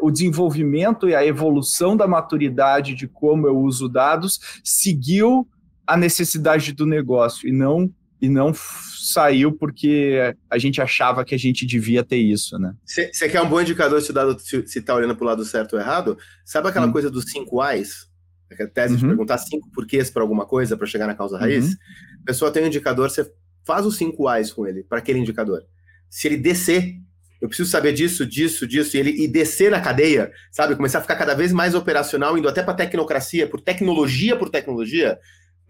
[0.00, 5.46] o desenvolvimento e a evolução da maturidade de como eu uso dados, seguiu
[5.86, 11.38] a necessidade do negócio e não e não saiu porque a gente achava que a
[11.38, 12.74] gente devia ter isso, né?
[12.84, 14.12] Você quer um bom indicador se
[14.76, 16.18] está olhando para o lado certo ou errado?
[16.44, 16.92] Sabe aquela hum.
[16.92, 18.08] coisa dos cinco Ys?
[18.50, 19.00] A tese uhum.
[19.00, 21.76] de perguntar cinco porquês para alguma coisa para chegar na causa raiz, uhum.
[22.22, 23.30] a pessoa tem um indicador, você
[23.64, 25.62] faz os cinco A's com ele, para aquele indicador.
[26.08, 26.94] Se ele descer,
[27.40, 30.74] eu preciso saber disso, disso, disso, e ele e descer na cadeia, sabe?
[30.74, 35.18] Começar a ficar cada vez mais operacional, indo até para tecnocracia, por tecnologia por tecnologia,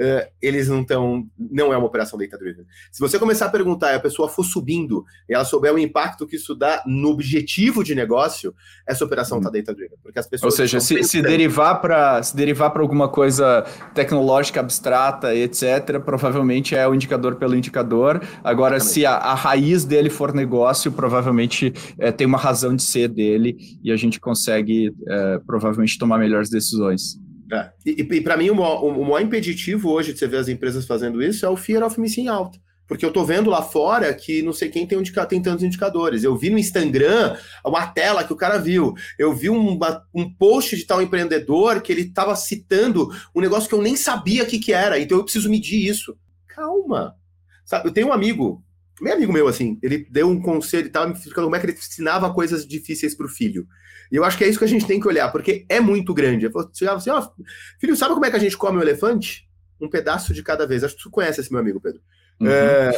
[0.01, 1.27] uh, eles não estão.
[1.39, 2.65] Não é uma operação data-driven.
[2.91, 6.27] Se você começar a perguntar e a pessoa for subindo e ela souber o impacto
[6.27, 8.55] que isso dá no objetivo de negócio,
[8.87, 9.53] essa operação está hum.
[9.53, 9.99] data-driven.
[10.03, 10.53] Porque as pessoas.
[10.53, 16.75] Ou seja, se, se, derivar para se derivar para alguma coisa tecnológica abstrata, etc., provavelmente
[16.75, 18.23] é o indicador pelo indicador.
[18.43, 18.95] Agora, Exatamente.
[18.95, 23.57] se a, a, raiz dele for negócio, provavelmente é, tem uma razão de ser dele
[23.83, 27.19] e a gente consegue é, provavelmente tomar melhores decisões.
[27.51, 27.71] É.
[27.85, 30.87] E, e para mim, o maior, o maior impeditivo hoje de você ver as empresas
[30.87, 32.61] fazendo isso é o fear of missing out.
[32.89, 36.25] Porque eu tô vendo lá fora que não sei quem tem, um, tem tantos indicadores.
[36.25, 38.95] Eu vi no Instagram uma tela que o cara viu.
[39.19, 39.79] Eu vi um,
[40.15, 44.43] um post de tal empreendedor que ele estava citando um negócio que eu nem sabia
[44.43, 44.99] o que, que era.
[44.99, 46.17] Então eu preciso medir isso.
[46.47, 47.15] Calma.
[47.63, 48.65] Sabe, eu tenho um amigo,
[49.01, 51.67] meu amigo meu, assim, ele deu um conselho e tal, me explicando como é que
[51.67, 53.67] ele ensinava coisas difíceis para o filho.
[54.11, 56.15] E eu acho que é isso que a gente tem que olhar, porque é muito
[56.15, 56.47] grande.
[56.47, 57.45] Eu chegava assim, ó, oh,
[57.79, 59.49] filho, sabe como é que a gente come o elefante?
[59.81, 60.83] Um pedaço de cada vez.
[60.83, 62.01] Acho que tu conhece esse meu amigo, Pedro.
[62.41, 62.49] Uhum.
[62.49, 62.93] É,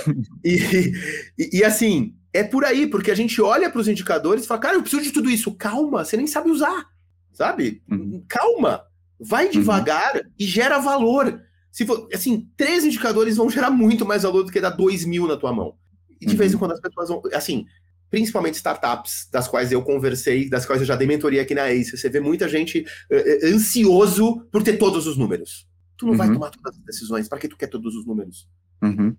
[0.44, 0.92] e,
[1.38, 4.61] e, e, assim, é por aí, porque a gente olha para os indicadores e fala,
[4.61, 5.55] cara, eu preciso de tudo isso.
[5.57, 6.86] Calma, você nem sabe usar,
[7.32, 7.82] sabe?
[7.90, 8.24] Uhum.
[8.28, 8.82] Calma,
[9.18, 9.51] vai uhum.
[9.51, 10.22] devagar uhum.
[10.38, 11.40] e gera valor.
[11.72, 15.26] Se for, assim, três indicadores vão gerar muito mais valor do que dar dois mil
[15.26, 15.74] na tua mão.
[16.20, 16.60] E de vez em uhum.
[16.60, 17.22] quando as pessoas vão.
[17.32, 17.64] Assim,
[18.10, 21.96] principalmente startups, das quais eu conversei, das quais eu já dei mentoria aqui na ACE.
[21.96, 25.66] Você vê muita gente uh, ansioso por ter todos os números.
[25.96, 26.18] Tu não uhum.
[26.18, 28.48] vai tomar todas as decisões, para que tu quer todos os números?
[28.82, 29.16] Uhum.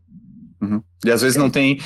[0.61, 0.83] Uhum.
[1.05, 1.39] E às vezes é.
[1.39, 1.79] não tem,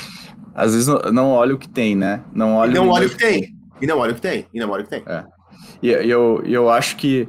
[0.54, 2.24] às vezes não, não, olha o que tem, né?
[2.34, 3.56] Não olha, não olha o que tem.
[3.82, 4.48] E não olha o que tem.
[4.54, 5.04] E não olha o que tem.
[5.06, 5.26] É.
[5.82, 7.28] E eu, eu acho que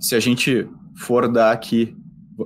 [0.00, 1.96] se a gente for dar aqui,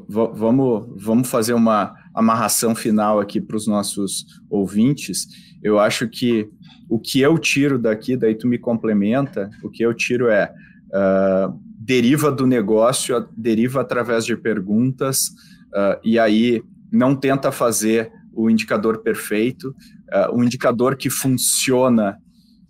[0.09, 5.27] vamos, vamos fazer uma amarração final aqui para os nossos ouvintes.
[5.63, 6.49] Eu acho que
[6.89, 10.53] o que eu tiro daqui, daí tu me complementa, o que eu tiro é
[10.89, 15.29] uh, deriva do negócio, deriva através de perguntas,
[15.75, 19.75] uh, e aí não tenta fazer o indicador perfeito,
[20.13, 22.19] uh, o indicador que funciona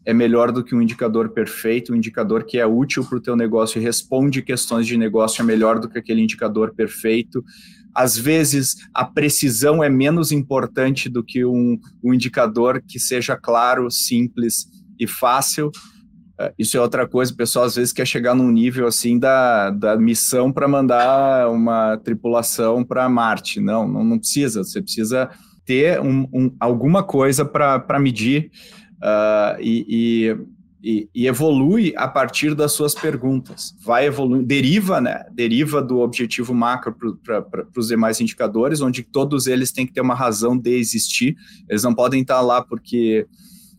[0.04, 3.36] é melhor do que um indicador perfeito, um indicador que é útil para o teu
[3.36, 7.44] negócio e responde questões de negócio é melhor do que aquele indicador perfeito
[7.94, 13.90] às vezes a precisão é menos importante do que um, um indicador que seja claro,
[13.90, 14.66] simples
[14.98, 15.68] e fácil.
[16.40, 19.70] Uh, isso é outra coisa, o pessoal às vezes quer chegar num nível assim da,
[19.70, 23.60] da missão para mandar uma tripulação para Marte.
[23.60, 25.30] Não, não, não, precisa, você precisa
[25.64, 28.50] ter um, um, alguma coisa para medir
[29.02, 30.36] uh, e, e
[30.82, 33.74] e, e, evolui a partir das suas perguntas.
[33.80, 35.24] Vai evoluir, deriva, né?
[35.32, 40.14] Deriva do objetivo macro para os demais indicadores, onde todos eles têm que ter uma
[40.14, 41.36] razão de existir.
[41.68, 43.26] Eles não podem estar lá porque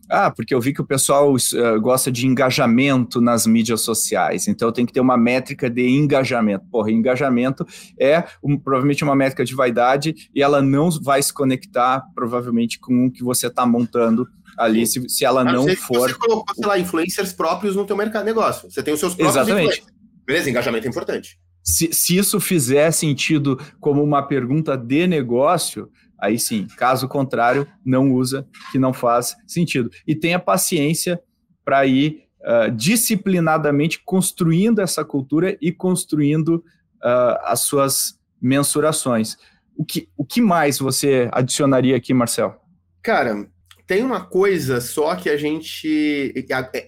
[0.08, 4.70] ah, porque eu vi que o pessoal uh, gosta de engajamento nas mídias sociais, então
[4.70, 6.66] tem que ter uma métrica de engajamento.
[6.70, 7.66] Porra, engajamento
[7.98, 13.06] é um, provavelmente uma métrica de vaidade e ela não vai se conectar provavelmente com
[13.06, 16.08] o que você está montando ali, se, se ela não, não for.
[16.08, 18.70] Você colocou, sei lá, influencers próprios no teu mercado negócio.
[18.70, 19.84] Você tem os seus próprios Exatamente.
[20.26, 21.38] Beleza, engajamento é importante.
[21.62, 26.66] Se, se isso fizer sentido como uma pergunta de negócio, aí sim.
[26.76, 29.90] Caso contrário, não usa, que não faz sentido.
[30.06, 31.20] E tenha paciência
[31.64, 36.56] para ir uh, disciplinadamente construindo essa cultura e construindo
[37.02, 39.36] uh, as suas mensurações.
[39.76, 42.60] O que, o que mais você adicionaria aqui, Marcel?
[43.02, 43.48] Cara,
[43.86, 46.32] tem uma coisa só que a gente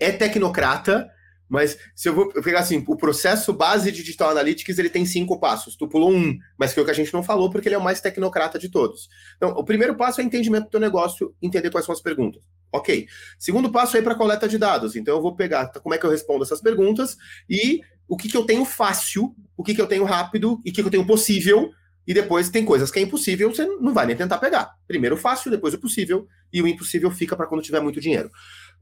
[0.00, 1.10] é tecnocrata,
[1.48, 5.38] mas se eu vou pegar assim, o processo base de Digital Analytics ele tem cinco
[5.38, 5.76] passos.
[5.76, 7.78] Tu pulou um, mas que é o que a gente não falou porque ele é
[7.78, 9.08] o mais tecnocrata de todos.
[9.36, 12.42] Então, o primeiro passo é entendimento do teu negócio, entender quais são as perguntas.
[12.72, 13.06] Ok.
[13.38, 14.96] Segundo passo é para coleta de dados.
[14.96, 17.16] Então, eu vou pegar tá, como é que eu respondo essas perguntas
[17.48, 20.72] e o que, que eu tenho fácil, o que, que eu tenho rápido e o
[20.72, 21.70] que, que eu tenho possível
[22.06, 24.74] e depois tem coisas que é impossível, você não vai nem tentar pegar.
[24.86, 28.30] Primeiro o fácil, depois o possível, e o impossível fica para quando tiver muito dinheiro.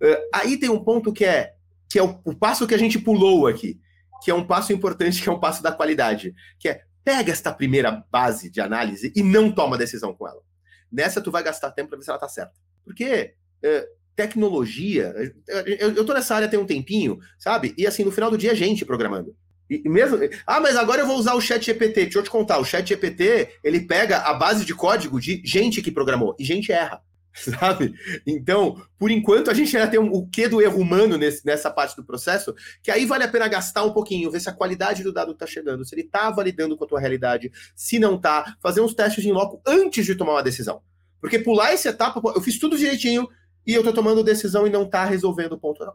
[0.03, 1.55] Uh, aí tem um ponto que é
[1.89, 3.79] que é o, o, passo que a gente pulou aqui,
[4.23, 7.53] que é um passo importante, que é um passo da qualidade, que é pega esta
[7.53, 10.41] primeira base de análise e não toma decisão com ela.
[10.91, 12.55] Nessa tu vai gastar tempo para ver se ela tá certa.
[12.85, 15.15] Porque uh, tecnologia,
[15.47, 17.75] eu, eu tô nessa área tem um tempinho, sabe?
[17.77, 19.37] E assim, no final do dia é gente programando.
[19.69, 22.05] E mesmo, ah, mas agora eu vou usar o Chat GPT.
[22.05, 25.81] Deixa eu te contar, o Chat GPT, ele pega a base de código de gente
[25.81, 27.01] que programou e gente erra,
[27.33, 27.95] sabe?
[28.27, 31.97] Então, por enquanto a gente ainda tem o quê do erro humano nesse, nessa parte
[31.97, 35.13] do processo, que aí vale a pena gastar um pouquinho, ver se a qualidade do
[35.13, 38.83] dado está chegando, se ele está validando com a tua realidade, se não está, fazer
[38.83, 40.83] uns testes em loco antes de tomar uma decisão.
[41.21, 43.27] Porque pular essa etapa, eu fiz tudo direitinho
[43.67, 45.83] e eu estou tomando decisão e não está resolvendo o ponto.
[45.83, 45.95] Não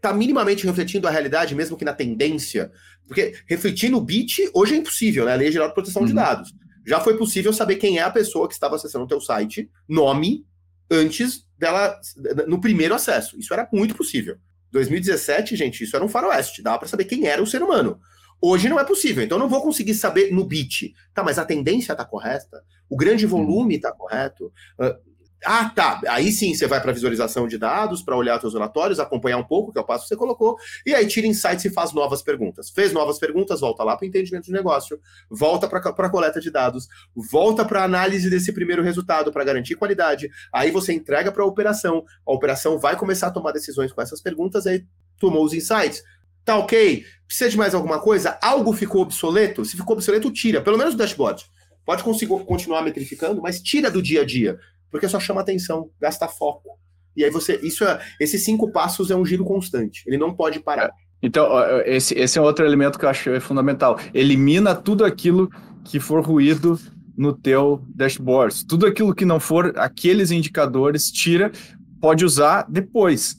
[0.00, 2.72] está minimamente refletindo a realidade, mesmo que na tendência.
[3.06, 5.32] Porque refletir no bit hoje é impossível, né?
[5.32, 6.08] A Lei Geral de Proteção uhum.
[6.08, 6.54] de Dados.
[6.86, 10.44] Já foi possível saber quem é a pessoa que estava acessando o teu site, nome,
[10.90, 12.00] antes dela,
[12.48, 13.38] no primeiro acesso.
[13.38, 14.36] Isso era muito possível.
[14.72, 16.62] 2017, gente, isso era um faroeste.
[16.62, 18.00] Dava para saber quem era o ser humano.
[18.40, 20.94] Hoje não é possível, então eu não vou conseguir saber no bit.
[21.12, 22.62] Tá, mas a tendência está correta?
[22.88, 23.30] O grande uhum.
[23.30, 24.46] volume está correto?
[24.80, 25.09] Uh,
[25.44, 26.00] ah, tá.
[26.08, 29.72] Aí sim você vai para visualização de dados, para olhar seus relatórios, acompanhar um pouco,
[29.72, 32.70] que é o passo que você colocou, e aí tira insights e faz novas perguntas.
[32.70, 36.50] Fez novas perguntas, volta lá para o entendimento de negócio, volta para a coleta de
[36.50, 40.30] dados, volta para a análise desse primeiro resultado para garantir qualidade.
[40.52, 44.20] Aí você entrega para a operação, a operação vai começar a tomar decisões com essas
[44.20, 44.84] perguntas, aí
[45.18, 46.02] tomou os insights.
[46.44, 47.04] Tá ok?
[47.26, 48.38] Precisa de mais alguma coisa?
[48.42, 49.64] Algo ficou obsoleto?
[49.64, 51.44] Se ficou obsoleto, tira, pelo menos o dashboard.
[51.84, 54.58] Pode continuar metrificando, mas tira do dia a dia
[54.90, 56.78] porque só chama atenção, gasta foco.
[57.16, 60.60] E aí você, isso é, esses cinco passos é um giro constante, ele não pode
[60.60, 60.90] parar.
[61.22, 61.48] Então,
[61.84, 63.98] esse, esse é outro elemento que eu acho fundamental.
[64.14, 65.50] Elimina tudo aquilo
[65.84, 66.80] que for ruído
[67.16, 68.64] no teu dashboard.
[68.66, 71.52] Tudo aquilo que não for aqueles indicadores, tira,
[72.00, 73.36] pode usar depois,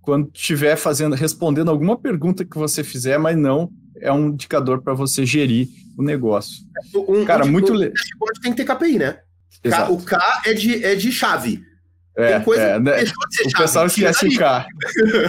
[0.00, 3.70] quando estiver fazendo, respondendo alguma pergunta que você fizer, mas não
[4.00, 6.64] é um indicador para você gerir o negócio.
[7.08, 7.94] Um, Cara, um, muito legal.
[7.94, 9.18] dashboard tem que ter KPI, né?
[9.62, 11.64] K, o K é de, é de chave.
[12.16, 13.04] É, Tem coisa é, né?
[13.46, 14.66] o pessoal esquece o K.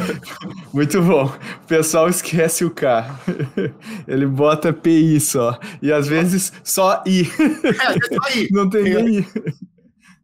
[0.74, 1.26] Muito bom.
[1.26, 3.20] O pessoal esquece o K.
[4.08, 5.60] Ele bota PI só.
[5.82, 7.22] E às vezes só I.
[7.22, 8.48] É, só I.
[8.52, 9.28] Não tem nem I.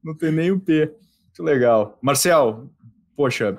[0.03, 0.91] Não tem nem o P.
[1.25, 1.97] Muito legal.
[2.01, 2.69] Marcel,
[3.15, 3.57] poxa,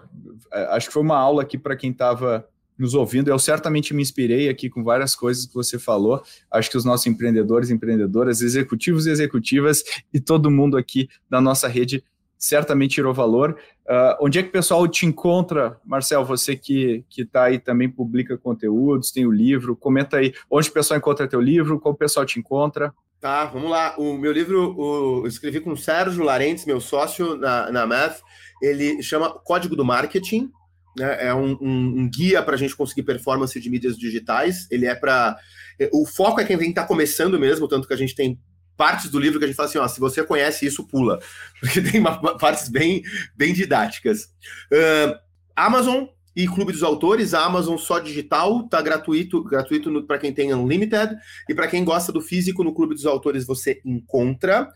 [0.53, 2.47] é, acho que foi uma aula aqui para quem estava
[2.79, 3.29] nos ouvindo.
[3.29, 6.23] Eu certamente me inspirei aqui com várias coisas que você falou.
[6.51, 11.67] Acho que os nossos empreendedores, empreendedoras, executivos e executivas e todo mundo aqui da nossa
[11.67, 12.05] rede
[12.39, 13.59] certamente tirou valor.
[13.85, 16.25] Uh, onde é que o pessoal te encontra, Marcel?
[16.25, 20.99] Você que está aí também publica conteúdos, tem o livro, comenta aí onde o pessoal
[20.99, 22.95] encontra teu livro, como o pessoal te encontra.
[23.21, 23.97] Tá, vamos lá.
[23.99, 28.21] O meu livro, o, eu escrevi com o Sérgio Larentes, meu sócio na, na Math,
[28.63, 30.53] ele chama Código do Marketing,
[31.01, 34.67] é um, um, um guia para a gente conseguir performance de mídias digitais.
[34.71, 35.37] Ele é para.
[35.79, 38.39] É, o foco é quem está começando mesmo, tanto que a gente tem
[38.77, 41.19] partes do livro que a gente fala assim: ó, se você conhece isso, pula.
[41.61, 43.03] Porque tem uma, partes bem,
[43.37, 44.25] bem didáticas.
[44.73, 45.19] Uh,
[45.55, 50.55] Amazon e Clube dos Autores, a Amazon só digital, tá gratuito, gratuito para quem tem
[50.55, 51.17] Unlimited,
[51.49, 54.69] e para quem gosta do físico, no Clube dos Autores você encontra.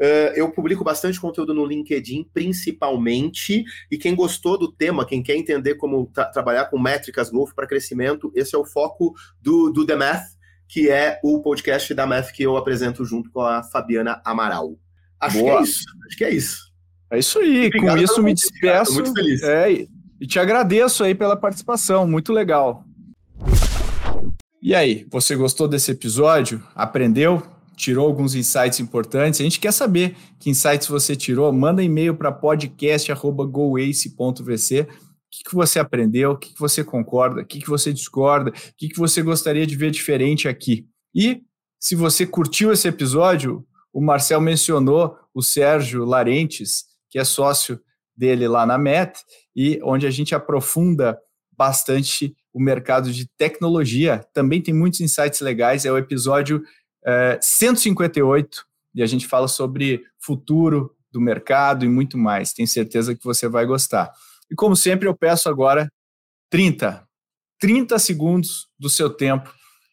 [0.00, 3.64] Uh, eu publico bastante conteúdo no LinkedIn, principalmente.
[3.90, 7.66] E quem gostou do tema, quem quer entender como tra trabalhar com métricas growth para
[7.66, 10.24] crescimento, esse é o foco do, do The Math,
[10.66, 14.78] que é o podcast da Math que eu apresento junto com a Fabiana Amaral.
[15.20, 15.52] Acho Boa.
[15.52, 15.84] que é isso.
[16.06, 16.72] Acho que é isso.
[17.10, 17.66] É isso aí.
[17.66, 18.94] Obrigado com isso me despeço.
[18.94, 19.42] Muito feliz.
[19.42, 19.86] É,
[20.20, 22.06] e te agradeço aí pela participação.
[22.06, 22.84] Muito legal.
[24.62, 26.62] E aí, você gostou desse episódio?
[26.74, 27.42] Aprendeu?
[27.80, 29.40] Tirou alguns insights importantes.
[29.40, 31.50] A gente quer saber que insights você tirou.
[31.52, 34.80] Manda e-mail para podcast.goace.vc.
[34.80, 34.86] O
[35.30, 36.32] que, que você aprendeu?
[36.32, 37.40] O que, que você concorda?
[37.40, 38.50] O que, que você discorda?
[38.50, 40.86] O que, que você gostaria de ver diferente aqui?
[41.14, 41.42] E
[41.78, 47.80] se você curtiu esse episódio, o Marcel mencionou o Sérgio Larentes, que é sócio
[48.16, 49.18] dele lá na MET,
[49.56, 51.18] e onde a gente aprofunda
[51.56, 54.24] bastante o mercado de tecnologia.
[54.32, 55.84] Também tem muitos insights legais.
[55.84, 56.62] É o episódio
[57.04, 62.52] é, 158 e a gente fala sobre futuro do mercado e muito mais.
[62.52, 64.12] Tenho certeza que você vai gostar.
[64.50, 65.90] E como sempre, eu peço agora
[66.50, 67.06] 30,
[67.58, 69.52] 30 segundos do seu tempo.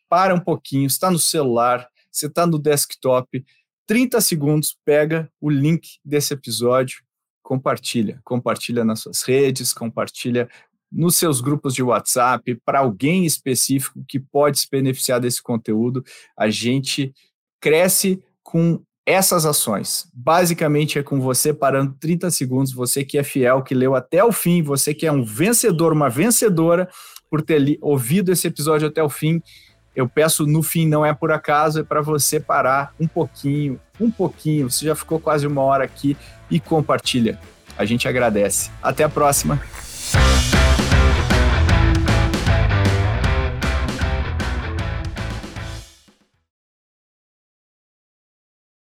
[0.09, 3.45] Para um pouquinho, está no celular, você está no desktop,
[3.85, 7.03] 30 segundos, pega o link desse episódio,
[7.43, 8.19] compartilha.
[8.23, 10.49] Compartilha nas suas redes, compartilha
[10.91, 16.03] nos seus grupos de WhatsApp, para alguém específico que pode se beneficiar desse conteúdo.
[16.37, 17.13] A gente
[17.59, 20.05] cresce com essas ações.
[20.13, 24.33] Basicamente é com você parando 30 segundos, você que é fiel, que leu até o
[24.33, 26.89] fim, você que é um vencedor, uma vencedora
[27.29, 29.41] por ter ouvido esse episódio até o fim.
[29.95, 34.11] Eu peço no fim, não é por acaso, é para você parar um pouquinho, um
[34.11, 34.69] pouquinho.
[34.69, 36.15] Você já ficou quase uma hora aqui
[36.51, 37.39] e compartilha.
[37.77, 38.69] A gente agradece.
[38.81, 39.59] Até a próxima.